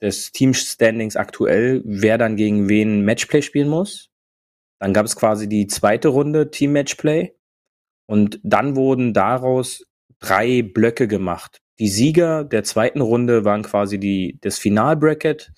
des 0.00 0.32
Team-Standings 0.32 1.16
aktuell, 1.16 1.82
wer 1.84 2.18
dann 2.18 2.36
gegen 2.36 2.68
wen 2.68 3.04
Matchplay 3.04 3.42
spielen 3.42 3.68
muss. 3.68 4.10
Dann 4.78 4.92
gab 4.92 5.06
es 5.06 5.16
quasi 5.16 5.48
die 5.48 5.66
zweite 5.66 6.08
Runde 6.08 6.50
Team-Matchplay. 6.50 7.34
Und 8.06 8.38
dann 8.42 8.76
wurden 8.76 9.14
daraus 9.14 9.84
drei 10.18 10.62
Blöcke 10.62 11.08
gemacht. 11.08 11.60
Die 11.78 11.88
Sieger 11.88 12.44
der 12.44 12.64
zweiten 12.64 13.00
Runde 13.00 13.44
waren 13.44 13.62
quasi 13.62 13.98
die, 13.98 14.38
das 14.40 14.58
Finalbracket. 14.58 15.52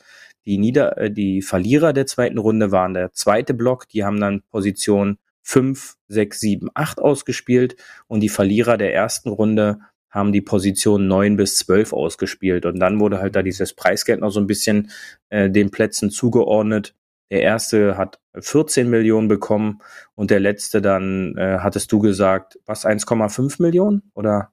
Die, 0.47 0.59
Nieder 0.59 0.97
äh, 0.97 1.11
die 1.11 1.43
Verlierer 1.43 1.93
der 1.93 2.07
zweiten 2.07 2.39
Runde 2.39 2.71
waren 2.71 2.95
der 2.95 3.13
zweite 3.13 3.53
Block. 3.53 3.89
Die 3.89 4.05
haben 4.05 4.21
dann 4.21 4.43
Position 4.51 5.19
5, 5.43 5.97
6, 6.09 6.41
7, 6.41 6.71
8 6.75 7.01
ausgespielt. 7.01 7.77
Und 8.07 8.21
die 8.21 8.29
Verlierer 8.29 8.77
der 8.77 8.95
ersten 8.95 9.31
Runde 9.31 9.81
haben 10.17 10.33
die 10.33 10.41
Position 10.41 11.07
9 11.07 11.37
bis 11.37 11.59
12 11.59 11.93
ausgespielt. 11.93 12.67
Und 12.67 12.81
dann 12.81 12.99
wurde 12.99 13.21
halt 13.21 13.37
da 13.37 13.43
dieses 13.43 13.75
Preisgeld 13.75 14.21
noch 14.21 14.31
so 14.31 14.41
ein 14.41 14.47
bisschen 14.49 14.91
äh, 15.29 15.49
den 15.51 15.71
Plätzen 15.71 16.11
zugeordnet. 16.11 16.95
Der 17.31 17.43
erste 17.43 17.97
hat 17.97 18.19
14 18.39 18.89
Millionen 18.89 19.29
bekommen 19.29 19.81
und 20.15 20.31
der 20.31 20.41
letzte 20.41 20.81
dann, 20.81 21.37
äh, 21.37 21.59
hattest 21.61 21.93
du 21.93 21.99
gesagt, 21.99 22.59
was, 22.67 22.85
1,5 22.85 23.61
Millionen? 23.63 24.11
Oder? 24.15 24.53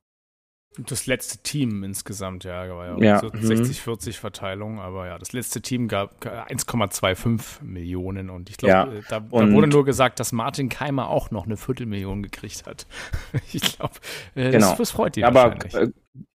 Das 0.77 1.05
letzte 1.05 1.37
Team 1.39 1.83
insgesamt, 1.83 2.45
ja, 2.45 2.67
war 2.69 2.97
ja, 2.97 2.97
ja. 2.97 3.19
so 3.19 3.27
60-40 3.27 4.07
mhm. 4.07 4.11
Verteilung, 4.13 4.79
aber 4.79 5.05
ja, 5.07 5.19
das 5.19 5.31
letzte 5.31 5.61
Team 5.61 5.87
gab 5.87 6.25
1,25 6.25 7.63
Millionen 7.63 8.31
und 8.31 8.49
ich 8.49 8.57
glaube, 8.57 8.71
ja. 8.71 8.83
Äh, 8.85 9.01
da, 9.07 9.19
da, 9.19 9.31
wurde 9.31 9.67
nur 9.67 9.85
gesagt, 9.85 10.19
dass 10.19 10.31
Martin 10.31 10.69
Keimer 10.69 11.09
auch 11.09 11.29
noch 11.29 11.45
eine 11.45 11.57
Viertelmillion 11.57 12.23
gekriegt 12.23 12.65
hat. 12.65 12.87
ich 13.53 13.77
glaube, 13.77 13.93
äh, 14.35 14.51
genau. 14.51 14.75
das, 14.75 14.91
freut 14.91 15.15
ihn 15.17 15.25
Aber 15.25 15.55
äh, 15.73 15.89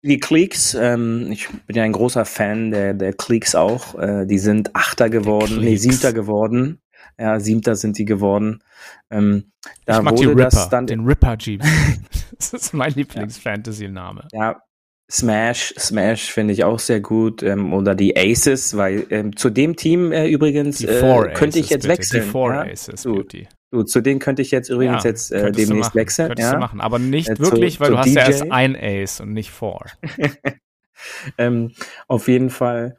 die 0.02 0.20
Cleaks, 0.20 0.74
ähm, 0.74 1.32
ich 1.32 1.48
bin 1.68 1.76
ja 1.76 1.84
ein 1.84 1.94
großer 1.94 2.26
Fan 2.26 2.72
der, 2.72 2.94
der 2.94 3.14
Cleaks 3.14 3.56
auch, 3.56 3.98
äh, 4.00 4.26
die 4.26 4.40
sind 4.40 4.76
Achter 4.76 5.10
geworden, 5.10 5.60
nee, 5.60 5.78
Siebter 5.78 6.12
geworden. 6.12 6.80
Ja, 7.18 7.40
Siebter 7.40 7.76
sind 7.76 7.98
die 7.98 8.06
geworden. 8.06 8.64
Ähm, 9.10 9.52
da 9.86 9.98
ich 9.98 10.04
mag 10.04 10.18
wurde 10.18 10.30
Ripper, 10.30 10.44
das 10.44 10.70
dann 10.70 10.88
den 10.88 11.06
Ripper 11.06 11.38
Jeep. 11.40 11.62
das 12.38 12.54
ist 12.54 12.74
mein 12.74 12.94
Lieblings-Fantasy-Name. 12.94 14.28
Ja, 14.32 14.62
Smash, 15.12 15.76
Smash 15.78 16.32
finde 16.32 16.54
ich 16.54 16.64
auch 16.64 16.80
sehr 16.80 17.00
gut. 17.00 17.44
Ähm, 17.44 17.74
oder 17.74 17.94
die 17.94 18.18
Aces, 18.18 18.78
weil 18.78 19.06
ähm, 19.10 19.36
zu 19.36 19.50
dem 19.50 19.76
Team 19.76 20.12
äh, 20.12 20.28
übrigens 20.28 20.84
äh, 20.84 21.30
könnte 21.34 21.60
ich 21.60 21.70
jetzt 21.70 21.84
bitte. 21.84 22.00
wechseln. 22.00 22.24
Die 22.24 22.30
Four 22.30 22.54
ja? 22.54 22.62
Aces, 22.64 23.04
du, 23.04 23.24
du, 23.70 23.84
zu 23.84 24.02
denen 24.02 24.20
könnte 24.20 24.42
ich 24.42 24.52
jetzt 24.52 24.70
übrigens 24.70 25.04
ja, 25.04 25.10
jetzt 25.10 25.32
äh, 25.32 25.52
demnächst 25.52 25.94
wechseln. 25.94 26.30
Könntest 26.30 26.50
ja? 26.50 26.54
du 26.56 26.60
machen, 26.60 26.82
aber 26.82 27.00
nicht 27.00 27.30
äh, 27.30 27.40
wirklich, 27.40 27.76
zu, 27.76 27.80
weil 27.82 27.88
zu 27.88 27.94
du 27.94 28.00
hast 28.00 28.08
DJ. 28.08 28.16
ja 28.16 28.26
erst 28.26 28.52
ein 28.52 28.76
Ace 28.76 29.20
und 29.20 29.34
nicht 29.34 29.52
Four. 29.52 29.86
ähm, 31.38 31.74
auf 32.08 32.28
jeden 32.28 32.50
Fall, 32.50 32.98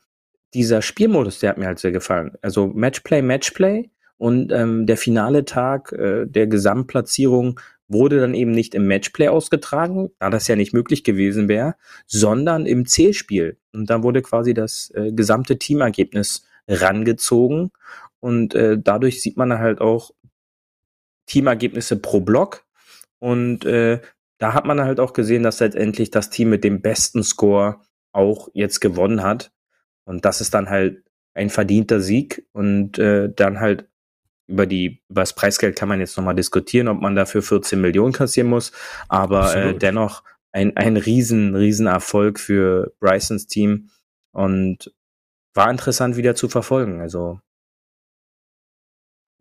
dieser 0.53 0.83
Spielmodus, 0.83 1.41
der 1.41 1.51
hat 1.51 1.59
mir 1.59 1.67
halt 1.67 1.81
sehr 1.81 1.93
gefallen. 1.93 2.33
Also 2.43 2.69
Matchplay, 2.69 3.23
Matchplay 3.23 3.91
und 4.19 4.53
ähm, 4.53 4.87
der 4.87 4.97
finale 4.97 5.45
Tag 5.45 5.93
äh, 5.93 6.27
der 6.27 6.47
Gesamtplatzierung 6.47 7.61
wurde 7.89 8.21
dann 8.21 8.35
eben 8.35 8.53
nicht 8.53 8.75
im 8.75 8.87
Matchplay 8.87 9.29
ausgetragen, 9.29 10.11
da 10.19 10.31
das 10.31 10.49
ja 10.49 10.57
nicht 10.57 10.73
möglich 10.73 11.05
gewesen 11.05 11.49
wäre, 11.49 11.75
sondern 12.07 12.67
im 12.67 12.87
Zählspiel. 12.87 13.59
Und 13.73 13.91
da 13.91 14.03
wurde 14.03 14.23
quasi 14.23 14.55
das 14.55 14.91
äh, 14.95 15.13
gesamte 15.13 15.59
Teamergebnis 15.59 16.47
rangezogen. 16.67 17.73
Und 18.21 18.55
äh, 18.55 18.79
dadurch 18.79 19.21
sieht 19.21 19.37
man 19.37 19.59
halt 19.59 19.81
auch 19.81 20.13
Teamergebnisse 21.27 21.97
pro 21.97 22.21
Block. 22.21 22.65
Und 23.19 23.65
äh, 23.65 24.01
da 24.39 24.55
hat 24.55 24.65
man 24.65 24.81
halt 24.81 25.01
auch 25.01 25.13
gesehen, 25.13 25.43
dass 25.43 25.61
letztendlich 25.61 26.11
das 26.11 26.31
Team 26.31 26.51
mit 26.51 26.65
dem 26.65 26.81
besten 26.81 27.23
Score 27.23 27.81
auch 28.13 28.49
jetzt 28.55 28.81
gewonnen 28.81 29.23
hat. 29.23 29.53
Und 30.05 30.25
das 30.25 30.41
ist 30.41 30.55
dann 30.55 30.71
halt 30.71 31.05
ein 31.35 31.51
verdienter 31.51 32.01
Sieg 32.01 32.47
und 32.53 32.99
äh, 32.99 33.33
dann 33.35 33.61
halt 33.61 33.89
über 34.47 34.67
die 34.67 35.03
über 35.09 35.23
das 35.23 35.35
Preisgeld 35.35 35.77
kann 35.77 35.89
man 35.89 36.01
jetzt 36.01 36.17
nochmal 36.17 36.35
diskutieren, 36.35 36.89
ob 36.89 37.01
man 37.01 37.15
dafür 37.15 37.43
14 37.43 37.81
Millionen 37.81 38.13
kassieren 38.13 38.49
muss, 38.49 38.73
aber 39.09 39.55
äh, 39.55 39.75
dennoch 39.75 40.23
ein, 40.53 40.77
ein 40.77 40.97
riesen, 40.97 41.57
riesen 41.57 41.87
Erfolg 41.87 42.39
für 42.39 42.95
Brysons 43.01 43.47
Team 43.47 43.91
und 44.33 44.93
war 45.55 45.71
interessant 45.71 46.17
wieder 46.17 46.35
zu 46.35 46.49
verfolgen. 46.49 47.01
Also 47.01 47.41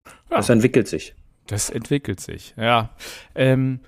ja. 0.06 0.38
das 0.38 0.50
entwickelt 0.50 0.88
sich. 0.88 1.16
Das 1.48 1.70
entwickelt 1.70 2.20
sich, 2.20 2.56
ja. 2.58 2.96
Ähm, 3.36 3.82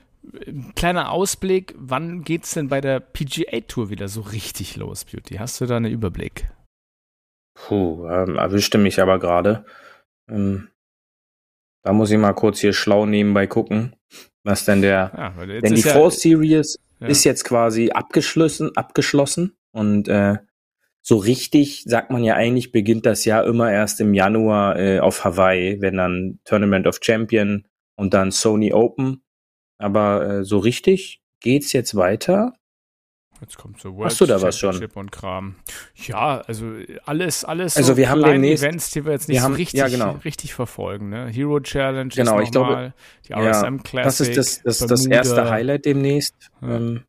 kleiner 0.75 1.11
Ausblick, 1.11 1.73
wann 1.77 2.23
geht's 2.23 2.53
denn 2.53 2.67
bei 2.67 2.81
der 2.81 2.99
PGA 2.99 3.61
Tour 3.61 3.89
wieder 3.89 4.07
so 4.07 4.21
richtig 4.21 4.75
los, 4.75 5.05
Beauty? 5.05 5.35
Hast 5.35 5.61
du 5.61 5.65
da 5.65 5.77
einen 5.77 5.91
Überblick? 5.91 6.49
Puh, 7.55 8.07
ähm, 8.07 8.35
erwischte 8.35 8.77
mich 8.77 9.01
aber 9.01 9.19
gerade. 9.19 9.65
Ähm, 10.29 10.69
da 11.85 11.93
muss 11.93 12.09
ich 12.09 12.17
mal 12.17 12.33
kurz 12.33 12.59
hier 12.59 12.73
schlau 12.73 13.05
nebenbei 13.05 13.45
gucken, 13.45 13.95
was 14.43 14.65
denn 14.65 14.81
der. 14.81 15.11
Ja, 15.15 15.45
denn 15.45 15.75
die 15.75 15.81
ja, 15.81 15.93
Fall 15.93 16.09
Series 16.09 16.79
ja. 16.99 17.07
ist 17.07 17.23
jetzt 17.23 17.43
quasi 17.43 17.91
abgeschlossen, 17.91 18.75
abgeschlossen 18.75 19.55
und 19.71 20.07
äh, 20.07 20.37
so 21.03 21.17
richtig 21.17 21.83
sagt 21.85 22.09
man 22.09 22.23
ja 22.23 22.33
eigentlich 22.33 22.71
beginnt 22.71 23.05
das 23.05 23.23
Jahr 23.23 23.45
immer 23.45 23.71
erst 23.71 24.01
im 24.01 24.15
Januar 24.15 24.79
äh, 24.79 24.99
auf 24.99 25.23
Hawaii, 25.23 25.79
wenn 25.79 25.97
dann 25.97 26.39
Tournament 26.43 26.87
of 26.87 26.97
Champion 27.03 27.67
und 27.95 28.15
dann 28.15 28.31
Sony 28.31 28.73
Open. 28.73 29.21
Aber 29.77 30.27
äh, 30.27 30.43
so 30.43 30.57
richtig 30.57 31.21
geht's 31.39 31.71
jetzt 31.71 31.93
weiter 31.93 32.53
Jetzt 33.41 33.57
kommt 33.57 33.79
so 33.79 33.95
World 33.95 34.11
Hast 34.11 34.21
du 34.21 34.25
da 34.25 34.41
was 34.41 34.57
schon? 34.57 34.83
und 34.93 35.11
Kram. 35.11 35.55
Ja, 36.07 36.41
also 36.41 36.65
alles, 37.05 37.43
alles 37.43 37.77
also 37.77 37.93
so 37.93 37.97
wir 37.97 38.09
haben 38.09 38.23
demnächst, 38.23 38.63
Events, 38.63 38.91
die 38.91 39.05
wir 39.05 39.11
jetzt 39.11 39.27
nicht 39.27 39.37
wir 39.37 39.43
haben, 39.43 39.53
so 39.53 39.57
richtig, 39.57 39.79
ja, 39.79 39.87
genau. 39.87 40.11
richtig 40.23 40.53
verfolgen. 40.53 41.09
Ne? 41.09 41.27
Hero 41.27 41.59
Challenge 41.59 42.09
genau, 42.09 42.39
ist 42.39 42.45
ich 42.45 42.51
glaube, 42.51 42.93
die 43.27 43.33
RSM 43.33 43.75
ja, 43.75 43.81
Classic. 43.83 44.03
Das 44.03 44.19
ist 44.21 44.37
das, 44.65 44.79
das, 44.79 44.87
das 44.87 45.05
erste 45.05 45.49
Highlight 45.49 45.85
demnächst. 45.85 46.35
Ja. 46.61 46.75
Ähm, 46.75 47.03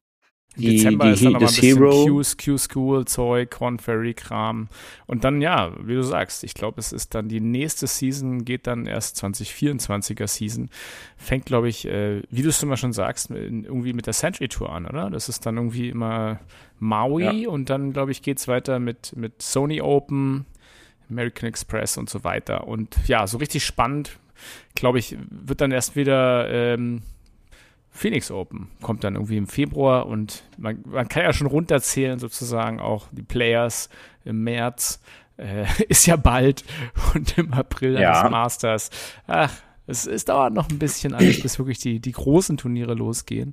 die, 0.56 0.76
Dezember 0.76 1.06
die, 1.06 1.12
ist 1.12 1.24
dann 1.24 1.32
nochmal 1.32 1.48
ein 1.48 2.16
bisschen 2.16 2.36
Q-School-Zeug, 2.38 3.50
Corn 3.50 3.78
Ferry-Kram. 3.78 4.68
Und 5.06 5.24
dann, 5.24 5.40
ja, 5.40 5.72
wie 5.84 5.94
du 5.94 6.02
sagst, 6.02 6.44
ich 6.44 6.54
glaube, 6.54 6.80
es 6.80 6.92
ist 6.92 7.14
dann 7.14 7.28
die 7.28 7.40
nächste 7.40 7.86
Season, 7.86 8.44
geht 8.44 8.66
dann 8.66 8.86
erst 8.86 9.22
2024er 9.22 10.26
Season. 10.26 10.70
Fängt, 11.16 11.46
glaube 11.46 11.68
ich, 11.68 11.86
äh, 11.86 12.22
wie 12.30 12.42
du 12.42 12.48
es 12.48 12.62
immer 12.62 12.76
schon 12.76 12.92
sagst, 12.92 13.30
irgendwie 13.30 13.92
mit 13.92 14.06
der 14.06 14.14
Century 14.14 14.48
Tour 14.48 14.72
an, 14.72 14.86
oder? 14.86 15.10
Das 15.10 15.28
ist 15.28 15.44
dann 15.44 15.56
irgendwie 15.56 15.88
immer 15.90 16.40
Maui 16.78 17.42
ja. 17.42 17.48
und 17.48 17.70
dann, 17.70 17.92
glaube 17.92 18.12
ich, 18.12 18.22
geht 18.22 18.38
es 18.38 18.48
weiter 18.48 18.78
mit, 18.78 19.14
mit 19.16 19.42
Sony 19.42 19.80
Open, 19.80 20.46
American 21.10 21.48
Express 21.48 21.96
und 21.96 22.10
so 22.10 22.24
weiter. 22.24 22.66
Und 22.66 22.96
ja, 23.06 23.26
so 23.26 23.38
richtig 23.38 23.64
spannend, 23.64 24.18
glaube 24.74 24.98
ich, 24.98 25.16
wird 25.30 25.60
dann 25.60 25.70
erst 25.70 25.96
wieder 25.96 26.48
ähm, 26.50 27.02
Phoenix 27.96 28.30
Open 28.30 28.68
kommt 28.82 29.04
dann 29.04 29.14
irgendwie 29.14 29.36
im 29.36 29.46
Februar 29.46 30.06
und 30.06 30.44
man, 30.58 30.82
man 30.86 31.08
kann 31.08 31.22
ja 31.22 31.32
schon 31.32 31.46
runterzählen, 31.46 32.18
sozusagen 32.18 32.78
auch 32.80 33.08
die 33.10 33.22
Players 33.22 33.88
im 34.24 34.44
März. 34.44 35.00
Äh, 35.36 35.64
ist 35.88 36.06
ja 36.06 36.16
bald 36.16 36.64
und 37.14 37.36
im 37.38 37.52
April 37.52 37.98
ja. 37.98 38.22
das 38.22 38.30
Masters. 38.30 38.90
Ach, 39.26 39.52
es, 39.86 40.06
es 40.06 40.24
dauert 40.24 40.52
noch 40.52 40.68
ein 40.68 40.78
bisschen 40.78 41.14
alles, 41.14 41.40
bis 41.40 41.58
wirklich 41.58 41.78
die, 41.78 42.00
die 42.00 42.12
großen 42.12 42.56
Turniere 42.56 42.94
losgehen. 42.94 43.52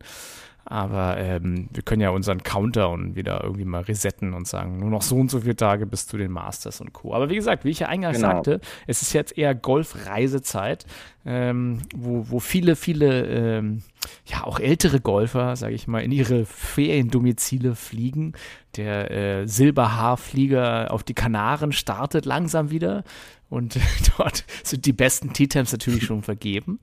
Aber 0.65 1.17
ähm, 1.17 1.67
wir 1.73 1.83
können 1.83 2.01
ja 2.01 2.11
unseren 2.11 2.41
Counter 2.41 2.89
und 2.89 3.15
wieder 3.15 3.43
irgendwie 3.43 3.65
mal 3.65 3.81
resetten 3.81 4.33
und 4.33 4.47
sagen, 4.47 4.79
nur 4.79 4.89
noch 4.89 5.01
so 5.01 5.17
und 5.17 5.29
so 5.29 5.41
viele 5.41 5.57
Tage 5.57 5.85
bis 5.85 6.07
zu 6.07 6.17
den 6.17 6.31
Masters 6.31 6.79
und 6.79 6.93
Co. 6.93 7.13
Aber 7.13 7.29
wie 7.29 7.35
gesagt, 7.35 7.65
wie 7.65 7.69
ich 7.69 7.79
ja 7.79 7.87
eingangs 7.89 8.17
genau. 8.17 8.35
sagte, 8.35 8.61
es 8.87 9.01
ist 9.01 9.11
jetzt 9.11 9.37
eher 9.37 9.55
Golfreisezeit. 9.55 10.85
Ähm, 11.25 11.79
wo, 11.95 12.25
wo 12.29 12.39
viele, 12.39 12.75
viele, 12.75 13.25
ähm, 13.27 13.81
ja, 14.25 14.43
auch 14.43 14.59
ältere 14.59 14.99
Golfer, 14.99 15.55
sage 15.55 15.73
ich 15.73 15.87
mal, 15.87 15.99
in 15.99 16.11
ihre 16.11 16.45
Feriendomizile 16.45 17.75
fliegen. 17.75 18.33
Der 18.75 19.11
äh, 19.11 19.47
Silberhaarflieger 19.47 20.91
auf 20.91 21.03
die 21.03 21.13
Kanaren 21.13 21.71
startet 21.71 22.25
langsam 22.25 22.71
wieder 22.71 23.03
und 23.49 23.79
dort 24.17 24.43
sind 24.63 24.85
die 24.85 24.93
besten 24.93 25.31
T-Temps 25.31 25.71
natürlich 25.71 26.03
schon 26.03 26.23
vergeben. 26.23 26.79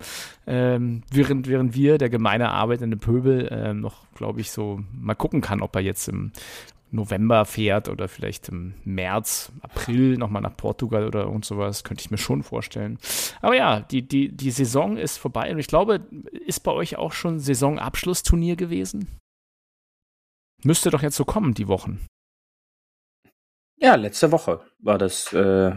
Ähm, 0.46 1.03
während, 1.11 1.48
während 1.48 1.74
wir, 1.74 1.98
der 1.98 2.09
gemeine 2.09 2.50
arbeitende 2.50 2.96
Pöbel, 2.96 3.48
äh, 3.48 3.74
noch, 3.74 4.05
glaube 4.14 4.40
ich, 4.40 4.50
so 4.50 4.81
mal 4.92 5.14
gucken 5.14 5.40
kann, 5.40 5.61
ob 5.61 5.74
er 5.74 5.83
jetzt 5.83 6.09
im 6.09 6.33
November 6.92 7.44
fährt 7.44 7.88
oder 7.88 8.09
vielleicht 8.09 8.48
im 8.48 8.74
März, 8.85 9.53
April 9.61 10.16
nochmal 10.16 10.42
nach 10.42 10.57
Portugal 10.57 11.07
oder 11.07 11.24
irgend 11.24 11.44
sowas, 11.44 11.85
könnte 11.85 12.03
ich 12.03 12.11
mir 12.11 12.18
schon 12.18 12.42
vorstellen. 12.42 12.98
Aber 13.40 13.55
ja, 13.55 13.81
die, 13.81 14.03
die, 14.03 14.31
die 14.31 14.50
Saison 14.50 14.96
ist 14.96 15.16
vorbei 15.16 15.50
und 15.53 15.59
ich 15.59 15.68
glaube, 15.68 16.07
ist 16.46 16.61
bei 16.61 16.72
euch 16.72 16.96
auch 16.96 17.12
schon 17.12 17.38
Saisonabschlussturnier 17.38 18.57
gewesen? 18.57 19.18
Müsste 20.62 20.90
doch 20.90 21.03
jetzt 21.03 21.16
so 21.16 21.24
kommen, 21.24 21.55
die 21.55 21.68
Wochen. 21.68 22.05
Ja, 23.76 23.94
letzte 23.94 24.31
Woche 24.31 24.61
war 24.79 24.98
das 24.98 25.33
äh, 25.33 25.72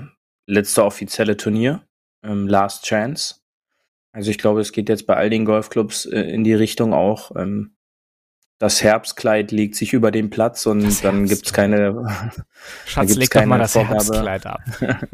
letzte 0.45 0.83
offizielle 0.83 1.37
Turnier, 1.37 1.87
ähm, 2.23 2.47
Last 2.47 2.85
Chance. 2.85 3.35
Also 4.11 4.29
ich 4.29 4.37
glaube, 4.37 4.61
es 4.61 4.71
geht 4.71 4.89
jetzt 4.89 5.07
bei 5.07 5.15
all 5.15 5.29
den 5.29 5.45
Golfclubs 5.45 6.05
äh, 6.05 6.19
in 6.19 6.43
die 6.43 6.53
Richtung 6.53 6.93
auch. 6.93 7.31
Ähm, 7.35 7.75
das 8.63 8.81
Herbstkleid 8.81 9.51
legt 9.51 9.75
sich 9.75 9.91
über 9.91 10.09
den 10.09 10.29
Platz 10.29 10.65
und 10.65 10.83
das 10.83 11.01
dann 11.01 11.25
gibt 11.25 11.47
es 11.47 11.51
keine. 11.51 12.07
Schatz, 12.85 13.13
leg 13.15 13.29
doch 13.29 13.45
mal 13.45 13.59
das 13.59 13.73
Vorgabe, 13.73 13.95
Herbstkleid 13.95 14.45
ab. 14.45 14.61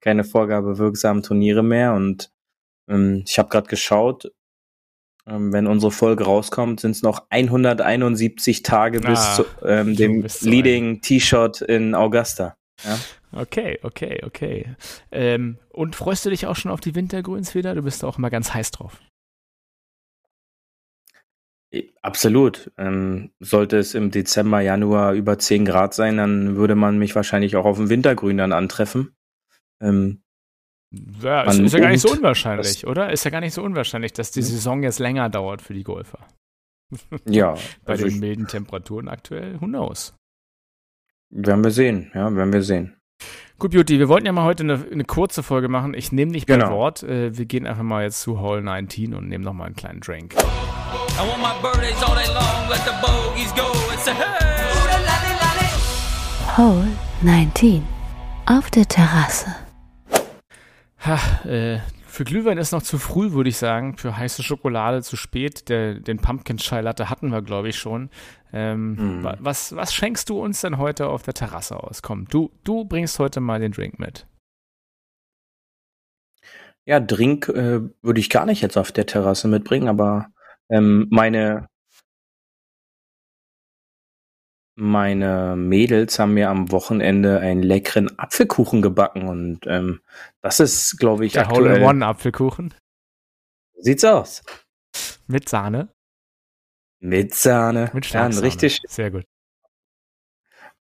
keine 0.00 0.24
Vorgabe 0.24 0.78
wirksamen 0.78 1.22
Turniere 1.22 1.62
mehr. 1.62 1.92
Und 1.92 2.32
ähm, 2.88 3.22
ich 3.26 3.38
habe 3.38 3.50
gerade 3.50 3.68
geschaut, 3.68 4.32
ähm, 5.26 5.52
wenn 5.52 5.66
unsere 5.66 5.92
Folge 5.92 6.24
rauskommt, 6.24 6.80
sind 6.80 6.92
es 6.92 7.02
noch 7.02 7.26
171 7.28 8.62
Tage 8.62 9.00
bis 9.00 9.18
ah, 9.18 9.34
zu 9.34 9.44
ähm, 9.62 9.94
dem 9.94 10.26
Leading 10.40 11.02
T-Shirt 11.02 11.60
in 11.60 11.94
Augusta. 11.94 12.56
Ja? 12.82 12.98
Okay, 13.32 13.78
okay, 13.82 14.22
okay. 14.24 14.74
Ähm, 15.12 15.58
und 15.68 15.96
freust 15.96 16.24
du 16.24 16.30
dich 16.30 16.46
auch 16.46 16.56
schon 16.56 16.70
auf 16.70 16.80
die 16.80 16.94
Wintergrüns 16.94 17.54
wieder? 17.54 17.74
Du 17.74 17.82
bist 17.82 18.06
auch 18.06 18.16
immer 18.16 18.30
ganz 18.30 18.54
heiß 18.54 18.70
drauf. 18.70 19.02
Absolut. 22.02 22.72
Ähm, 22.78 23.30
sollte 23.38 23.78
es 23.78 23.94
im 23.94 24.10
Dezember, 24.10 24.60
Januar 24.60 25.12
über 25.12 25.38
10 25.38 25.64
Grad 25.64 25.94
sein, 25.94 26.16
dann 26.16 26.56
würde 26.56 26.74
man 26.74 26.98
mich 26.98 27.14
wahrscheinlich 27.14 27.56
auch 27.56 27.64
auf 27.64 27.76
dem 27.76 27.88
Wintergrün 27.88 28.38
dann 28.38 28.52
antreffen. 28.52 29.14
Ähm, 29.80 30.22
ja, 30.92 31.42
ist, 31.42 31.60
ist, 31.60 31.72
ja 31.72 31.78
gar 31.78 31.90
nicht 31.90 32.00
so 32.00 32.10
unwahrscheinlich, 32.10 32.86
oder? 32.86 33.12
Ist 33.12 33.24
ja 33.24 33.30
gar 33.30 33.40
nicht 33.40 33.54
so 33.54 33.62
unwahrscheinlich, 33.62 34.12
dass 34.12 34.32
die? 34.32 34.42
Saison 34.42 34.82
jetzt 34.82 34.98
länger 34.98 35.28
dauert 35.28 35.62
für 35.62 35.74
die 35.74 35.84
Golfer. 35.84 36.26
Ja. 37.24 37.54
Bei 37.84 37.92
also 37.92 38.08
den 38.08 38.18
milden 38.18 38.48
Temperaturen 38.48 39.08
aktuell, 39.08 39.60
who 39.60 39.66
knows? 39.66 40.16
Werden 41.32 41.62
wir 41.62 41.70
sehen, 41.70 42.10
ja, 42.14 42.34
werden 42.34 42.52
wir 42.52 42.62
sehen. 42.62 42.96
Gut, 43.60 43.70
Beauty, 43.70 44.00
wir 44.00 44.08
wollten 44.08 44.26
ja 44.26 44.32
mal 44.32 44.44
heute 44.44 44.64
eine, 44.64 44.84
eine 44.90 45.04
kurze 45.04 45.44
Folge 45.44 45.68
machen. 45.68 45.94
Ich 45.94 46.10
nehme 46.10 46.32
nicht 46.32 46.46
beim 46.46 46.60
genau. 46.60 46.72
Wort. 46.72 47.04
Äh, 47.04 47.36
wir 47.36 47.44
gehen 47.44 47.66
einfach 47.66 47.84
mal 47.84 48.02
jetzt 48.02 48.22
zu 48.22 48.40
Hall 48.40 48.62
19 48.62 49.14
und 49.14 49.28
nehmen 49.28 49.44
noch 49.44 49.52
mal 49.52 49.66
einen 49.66 49.76
kleinen 49.76 50.00
Drink. 50.00 50.34
Hole 56.56 56.88
19 57.22 57.82
auf 58.46 58.70
der 58.70 58.86
Terrasse. 58.86 59.54
Ha, 61.06 61.48
äh, 61.48 61.78
für 62.06 62.24
Glühwein 62.24 62.58
ist 62.58 62.72
noch 62.72 62.82
zu 62.82 62.98
früh, 62.98 63.32
würde 63.32 63.48
ich 63.48 63.56
sagen. 63.56 63.96
Für 63.96 64.16
heiße 64.16 64.42
Schokolade 64.42 65.02
zu 65.02 65.16
spät. 65.16 65.68
Der, 65.68 65.94
den 65.94 66.18
Pumpkin 66.18 66.58
Chai 66.58 66.80
Latte 66.80 67.08
hatten 67.08 67.30
wir, 67.30 67.40
glaube 67.40 67.68
ich, 67.68 67.78
schon. 67.78 68.10
Ähm, 68.52 69.20
mhm. 69.20 69.36
was, 69.38 69.76
was 69.76 69.94
schenkst 69.94 70.28
du 70.28 70.42
uns 70.42 70.60
denn 70.60 70.78
heute 70.78 71.06
auf 71.06 71.22
der 71.22 71.34
Terrasse 71.34 71.82
aus? 71.82 72.02
Komm, 72.02 72.26
du, 72.26 72.50
du 72.64 72.84
bringst 72.84 73.18
heute 73.20 73.40
mal 73.40 73.60
den 73.60 73.72
Drink 73.72 73.98
mit. 73.98 74.26
Ja, 76.84 76.98
Drink 76.98 77.48
äh, 77.48 77.80
würde 78.02 78.20
ich 78.20 78.28
gar 78.28 78.44
nicht 78.44 78.60
jetzt 78.60 78.76
auf 78.76 78.90
der 78.90 79.06
Terrasse 79.06 79.46
mitbringen, 79.46 79.88
aber 79.88 80.32
ähm, 80.70 81.06
meine 81.10 81.68
meine 84.76 85.56
Mädels 85.56 86.18
haben 86.18 86.34
mir 86.34 86.48
am 86.48 86.72
Wochenende 86.72 87.40
einen 87.40 87.62
leckeren 87.62 88.18
Apfelkuchen 88.18 88.80
gebacken 88.80 89.28
und 89.28 89.66
ähm, 89.66 90.00
das 90.40 90.58
ist, 90.58 90.96
glaube 90.98 91.26
ich, 91.26 91.34
der 91.34 91.48
aktuell. 91.48 91.72
Hole-in-One 91.72 92.06
Apfelkuchen. 92.06 92.72
Sieht's 93.74 94.04
aus. 94.04 94.42
Mit 95.26 95.48
Sahne. 95.50 95.92
Mit 96.98 97.34
Sahne. 97.34 97.90
Mit 97.92 98.06
Starksahne. 98.06 98.36
Ja, 98.36 98.42
richtig. 98.42 98.80
Sehr 98.88 99.10
gut. 99.10 99.24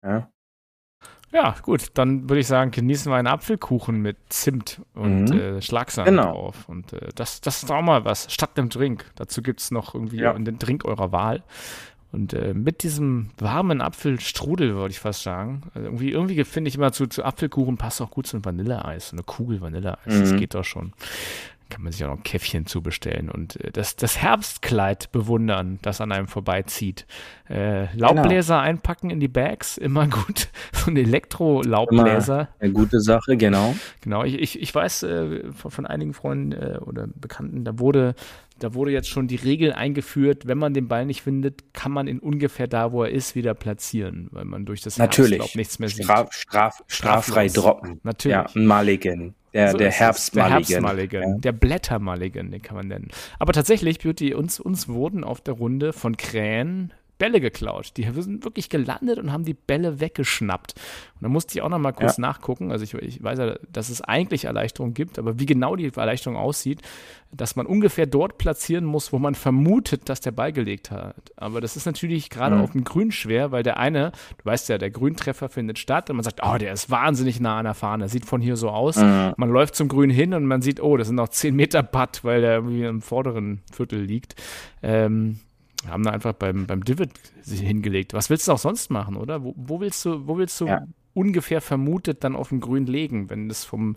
Ja. 0.01 0.31
Ja, 1.31 1.55
gut, 1.61 1.91
dann 1.93 2.27
würde 2.27 2.39
ich 2.39 2.47
sagen, 2.47 2.71
genießen 2.71 3.11
wir 3.11 3.17
einen 3.17 3.27
Apfelkuchen 3.27 4.01
mit 4.01 4.17
Zimt 4.29 4.81
und 4.95 5.25
mhm. 5.25 5.39
äh, 5.39 5.61
Schlagsahne 5.61 6.09
genau. 6.09 6.33
drauf. 6.33 6.67
Und 6.67 6.93
äh, 6.93 7.09
das, 7.13 7.41
das 7.41 7.63
ist 7.63 7.71
auch 7.71 7.81
mal 7.81 8.03
was, 8.03 8.31
statt 8.33 8.57
dem 8.57 8.69
Drink. 8.69 9.05
Dazu 9.15 9.41
gibt 9.41 9.59
es 9.59 9.71
noch 9.71 9.93
irgendwie 9.93 10.17
ja. 10.17 10.33
den 10.33 10.57
Drink 10.57 10.85
eurer 10.85 11.11
Wahl. 11.11 11.43
Und 12.11 12.33
äh, 12.33 12.55
mit 12.55 12.81
diesem 12.81 13.29
warmen 13.37 13.81
Apfelstrudel, 13.81 14.73
würde 14.73 14.89
ich 14.89 14.99
fast 14.99 15.21
sagen. 15.21 15.61
Also 15.75 15.87
irgendwie, 15.87 16.11
irgendwie 16.11 16.43
finde 16.43 16.69
ich 16.69 16.75
immer 16.75 16.91
zu, 16.91 17.05
zu 17.05 17.23
Apfelkuchen 17.23 17.77
passt 17.77 18.01
auch 18.01 18.09
gut 18.09 18.25
so 18.25 18.35
ein 18.35 18.43
Vanilleeis, 18.43 19.09
so 19.09 19.15
eine 19.15 19.23
Kugel 19.23 19.61
Vanilleeis. 19.61 19.99
Mhm. 20.07 20.19
Das 20.21 20.35
geht 20.35 20.55
doch 20.55 20.65
schon 20.65 20.93
kann 21.69 21.83
man 21.83 21.91
sich 21.91 22.03
auch 22.03 22.09
noch 22.09 22.17
ein 22.17 22.23
Käffchen 22.23 22.65
zubestellen 22.65 23.29
und 23.29 23.63
äh, 23.63 23.71
das, 23.71 23.95
das 23.95 24.17
Herbstkleid 24.17 25.11
bewundern, 25.11 25.79
das 25.81 26.01
an 26.01 26.11
einem 26.11 26.27
vorbeizieht. 26.27 27.05
Äh, 27.49 27.93
Laubbläser 27.95 28.55
genau. 28.55 28.67
einpacken 28.67 29.09
in 29.09 29.19
die 29.19 29.27
Bags, 29.27 29.77
immer 29.77 30.07
gut. 30.07 30.49
So 30.71 30.91
ein 30.91 30.97
Elektro-Laubbläser. 30.97 32.49
Eine 32.59 32.71
gute 32.71 33.01
Sache, 33.01 33.35
genau. 33.35 33.75
Genau, 34.01 34.23
ich, 34.23 34.39
ich, 34.39 34.61
ich 34.61 34.73
weiß 34.73 35.03
äh, 35.03 35.51
von, 35.51 35.71
von, 35.71 35.85
einigen 35.85 36.13
Freunden 36.13 36.53
äh, 36.53 36.77
oder 36.79 37.07
Bekannten, 37.07 37.65
da 37.65 37.79
wurde 37.79 38.15
da 38.59 38.73
wurde 38.73 38.91
jetzt 38.91 39.09
schon 39.09 39.27
die 39.27 39.37
Regel 39.37 39.73
eingeführt, 39.73 40.47
wenn 40.47 40.57
man 40.57 40.73
den 40.73 40.87
Ball 40.87 41.05
nicht 41.05 41.21
findet, 41.21 41.73
kann 41.73 41.91
man 41.91 42.07
ihn 42.07 42.19
ungefähr 42.19 42.67
da, 42.67 42.91
wo 42.91 43.03
er 43.03 43.09
ist, 43.09 43.35
wieder 43.35 43.53
platzieren, 43.53 44.27
weil 44.31 44.45
man 44.45 44.65
durch 44.65 44.81
das 44.81 44.97
Natürlich. 44.97 45.55
nichts 45.55 45.79
mehr 45.79 45.89
sieht. 45.89 46.03
Straf, 46.03 46.33
straf, 46.33 46.83
straffrei 46.87 47.47
droppen. 47.47 47.99
Natürlich. 48.03 48.35
Ja, 48.35 48.45
ein 48.53 48.67
Mulligan. 48.67 49.35
Der, 49.53 49.71
so 49.71 49.77
der 49.77 49.91
Herbstmulligan. 49.91 50.49
Der 50.49 50.77
Herbstmulligan. 50.77 51.21
Ja. 51.21 51.37
Der 51.39 51.51
Blättermulligan, 51.51 52.51
den 52.51 52.61
kann 52.61 52.77
man 52.77 52.87
nennen. 52.87 53.09
Aber 53.39 53.53
tatsächlich, 53.53 53.99
Beauty, 53.99 54.33
uns, 54.33 54.59
uns 54.59 54.87
wurden 54.87 55.23
auf 55.23 55.41
der 55.41 55.55
Runde 55.55 55.93
von 55.93 56.17
Krähen 56.17 56.93
Bälle 57.19 57.39
geklaut. 57.41 57.91
Die 57.97 58.03
sind 58.03 58.43
wirklich 58.43 58.69
gelandet 58.69 59.19
und 59.19 59.31
haben 59.31 59.43
die 59.43 59.53
Bälle 59.53 59.99
weggeschnappt. 59.99 60.73
Und 61.15 61.21
da 61.21 61.29
musste 61.29 61.55
ich 61.55 61.61
auch 61.61 61.69
noch 61.69 61.77
mal 61.77 61.91
kurz 61.91 62.17
ja. 62.17 62.21
nachgucken. 62.21 62.71
Also 62.71 62.83
ich, 62.83 62.93
ich, 62.95 63.21
weiß 63.21 63.37
ja, 63.37 63.55
dass 63.71 63.89
es 63.89 64.01
eigentlich 64.01 64.45
Erleichterungen 64.45 64.93
gibt, 64.93 65.19
aber 65.19 65.37
wie 65.37 65.45
genau 65.45 65.75
die 65.75 65.91
Erleichterung 65.93 66.37
aussieht, 66.37 66.81
dass 67.31 67.55
man 67.55 67.65
ungefähr 67.65 68.07
dort 68.07 68.37
platzieren 68.37 68.85
muss, 68.85 69.13
wo 69.13 69.19
man 69.19 69.35
vermutet, 69.35 70.09
dass 70.09 70.21
der 70.21 70.31
Ball 70.31 70.51
gelegt 70.51 70.89
hat. 70.91 71.15
Aber 71.35 71.61
das 71.61 71.75
ist 71.75 71.85
natürlich 71.85 72.29
gerade 72.29 72.55
mhm. 72.55 72.61
auf 72.61 72.71
dem 72.71 72.83
Grün 72.83 73.11
schwer, 73.11 73.51
weil 73.51 73.63
der 73.63 73.77
eine, 73.77 74.11
du 74.37 74.45
weißt 74.45 74.69
ja, 74.69 74.77
der 74.77 74.89
Grüntreffer 74.89 75.49
findet 75.49 75.77
statt 75.77 76.09
und 76.09 76.15
man 76.15 76.23
sagt, 76.23 76.39
oh, 76.41 76.57
der 76.57 76.73
ist 76.73 76.89
wahnsinnig 76.89 77.39
nah 77.39 77.59
an 77.59 77.65
der 77.65 77.75
Fahne. 77.75 78.09
Sieht 78.09 78.25
von 78.25 78.41
hier 78.41 78.55
so 78.55 78.69
aus. 78.69 78.95
Mhm. 78.95 79.33
Man 79.35 79.49
läuft 79.49 79.75
zum 79.75 79.89
Grün 79.89 80.09
hin 80.09 80.33
und 80.33 80.45
man 80.45 80.61
sieht, 80.61 80.81
oh, 80.81 80.97
das 80.97 81.07
sind 81.07 81.17
noch 81.17 81.29
10 81.29 81.55
Meter 81.55 81.83
Putt, 81.83 82.23
weil 82.23 82.41
der 82.41 82.53
irgendwie 82.53 82.83
im 82.83 83.01
vorderen 83.01 83.61
Viertel 83.71 84.01
liegt. 84.01 84.35
Ähm, 84.81 85.39
haben 85.87 86.03
da 86.03 86.11
einfach 86.11 86.33
beim, 86.33 86.67
beim 86.67 86.83
Divid 86.83 87.11
hingelegt. 87.45 88.13
Was 88.13 88.29
willst 88.29 88.47
du 88.47 88.51
auch 88.51 88.59
sonst 88.59 88.91
machen, 88.91 89.15
oder? 89.15 89.43
Wo, 89.43 89.53
wo 89.55 89.79
willst 89.79 90.03
du, 90.05 90.27
wo 90.27 90.37
willst 90.37 90.59
du 90.59 90.67
ja. 90.67 90.85
ungefähr 91.13 91.61
vermutet 91.61 92.23
dann 92.23 92.35
auf 92.35 92.49
dem 92.49 92.59
Grün 92.59 92.85
legen, 92.85 93.29
wenn 93.29 93.47
das 93.47 93.63
vom 93.63 93.95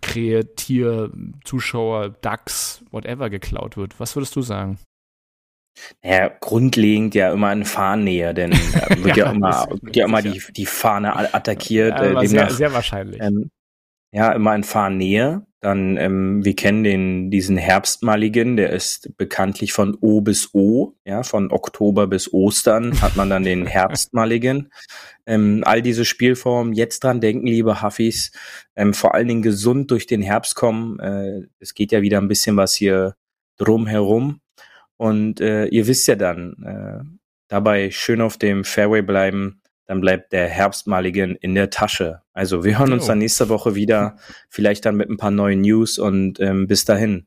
Krähe, 0.00 0.54
Tier, 0.56 1.12
Zuschauer, 1.44 2.10
Dachs, 2.20 2.84
whatever 2.90 3.30
geklaut 3.30 3.76
wird? 3.76 4.00
Was 4.00 4.16
würdest 4.16 4.34
du 4.36 4.42
sagen? 4.42 4.78
Naja, 6.02 6.30
grundlegend 6.40 7.14
ja 7.14 7.32
immer 7.32 7.52
in 7.52 7.64
Fahnnähe, 7.64 8.32
denn 8.32 8.52
äh, 8.52 8.56
wird 9.04 9.16
ja, 9.16 9.26
ja 9.26 9.32
immer, 9.32 9.66
wird 9.82 9.96
ja 9.96 10.04
immer 10.06 10.22
die, 10.22 10.40
die 10.56 10.66
Fahne 10.66 11.34
attackiert. 11.34 11.98
Ja, 11.98 12.22
äh, 12.22 12.26
sehr, 12.26 12.50
sehr 12.50 12.72
wahrscheinlich. 12.72 13.20
Ähm, 13.20 13.50
ja, 14.14 14.30
immer 14.32 14.54
in 14.54 14.62
Fahnnähe. 14.62 15.44
Dann, 15.60 15.96
ähm, 15.96 16.44
wir 16.44 16.54
kennen 16.54 16.84
den, 16.84 17.30
diesen 17.32 17.56
Herbstmaligen, 17.56 18.56
der 18.56 18.70
ist 18.70 19.16
bekanntlich 19.16 19.72
von 19.72 19.96
O 20.00 20.20
bis 20.20 20.54
O, 20.54 20.94
ja, 21.04 21.24
von 21.24 21.50
Oktober 21.50 22.06
bis 22.06 22.32
Ostern 22.32 23.00
hat 23.02 23.16
man 23.16 23.28
dann 23.28 23.42
den 23.42 23.66
Herbstmaligen. 23.66 24.70
Ähm, 25.26 25.62
all 25.66 25.82
diese 25.82 26.04
Spielformen, 26.04 26.74
jetzt 26.74 27.02
dran 27.02 27.20
denken, 27.20 27.48
liebe 27.48 27.82
Huffis, 27.82 28.30
ähm, 28.76 28.94
vor 28.94 29.14
allen 29.16 29.26
Dingen 29.26 29.42
gesund 29.42 29.90
durch 29.90 30.06
den 30.06 30.22
Herbst 30.22 30.54
kommen. 30.54 31.00
Äh, 31.00 31.48
es 31.58 31.74
geht 31.74 31.90
ja 31.90 32.00
wieder 32.00 32.18
ein 32.20 32.28
bisschen 32.28 32.56
was 32.56 32.74
hier 32.76 33.16
drumherum. 33.56 34.40
Und 34.96 35.40
äh, 35.40 35.66
ihr 35.66 35.88
wisst 35.88 36.06
ja 36.06 36.14
dann, 36.14 36.54
äh, 36.64 37.04
dabei 37.48 37.90
schön 37.90 38.20
auf 38.20 38.36
dem 38.36 38.62
Fairway 38.62 39.02
bleiben, 39.02 39.60
dann 39.86 40.00
bleibt 40.00 40.32
der 40.32 40.48
Herbstmaligen 40.48 41.36
in 41.36 41.54
der 41.54 41.70
Tasche. 41.70 42.22
Also 42.32 42.64
wir 42.64 42.78
hören 42.78 42.92
uns 42.92 43.06
dann 43.06 43.18
nächste 43.18 43.48
Woche 43.48 43.74
wieder, 43.74 44.16
vielleicht 44.48 44.84
dann 44.86 44.96
mit 44.96 45.10
ein 45.10 45.16
paar 45.16 45.30
neuen 45.30 45.60
News 45.60 45.98
und 45.98 46.40
ähm, 46.40 46.66
bis 46.66 46.84
dahin. 46.84 47.26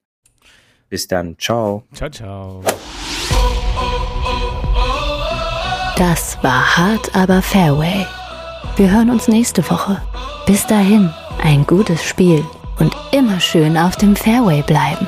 Bis 0.89 1.07
dann. 1.07 1.37
Ciao. 1.37 1.83
Ciao, 1.93 2.09
ciao. 2.09 2.63
Das 5.97 6.37
war 6.43 6.77
hart, 6.77 7.15
aber 7.15 7.41
Fairway. 7.41 8.05
Wir 8.75 8.91
hören 8.91 9.09
uns 9.09 9.27
nächste 9.27 9.67
Woche. 9.69 10.01
Bis 10.45 10.65
dahin, 10.67 11.09
ein 11.41 11.65
gutes 11.65 12.03
Spiel 12.03 12.45
und 12.79 12.95
immer 13.11 13.39
schön 13.39 13.75
auf 13.77 13.95
dem 13.95 14.15
Fairway 14.15 14.61
bleiben. 14.61 15.07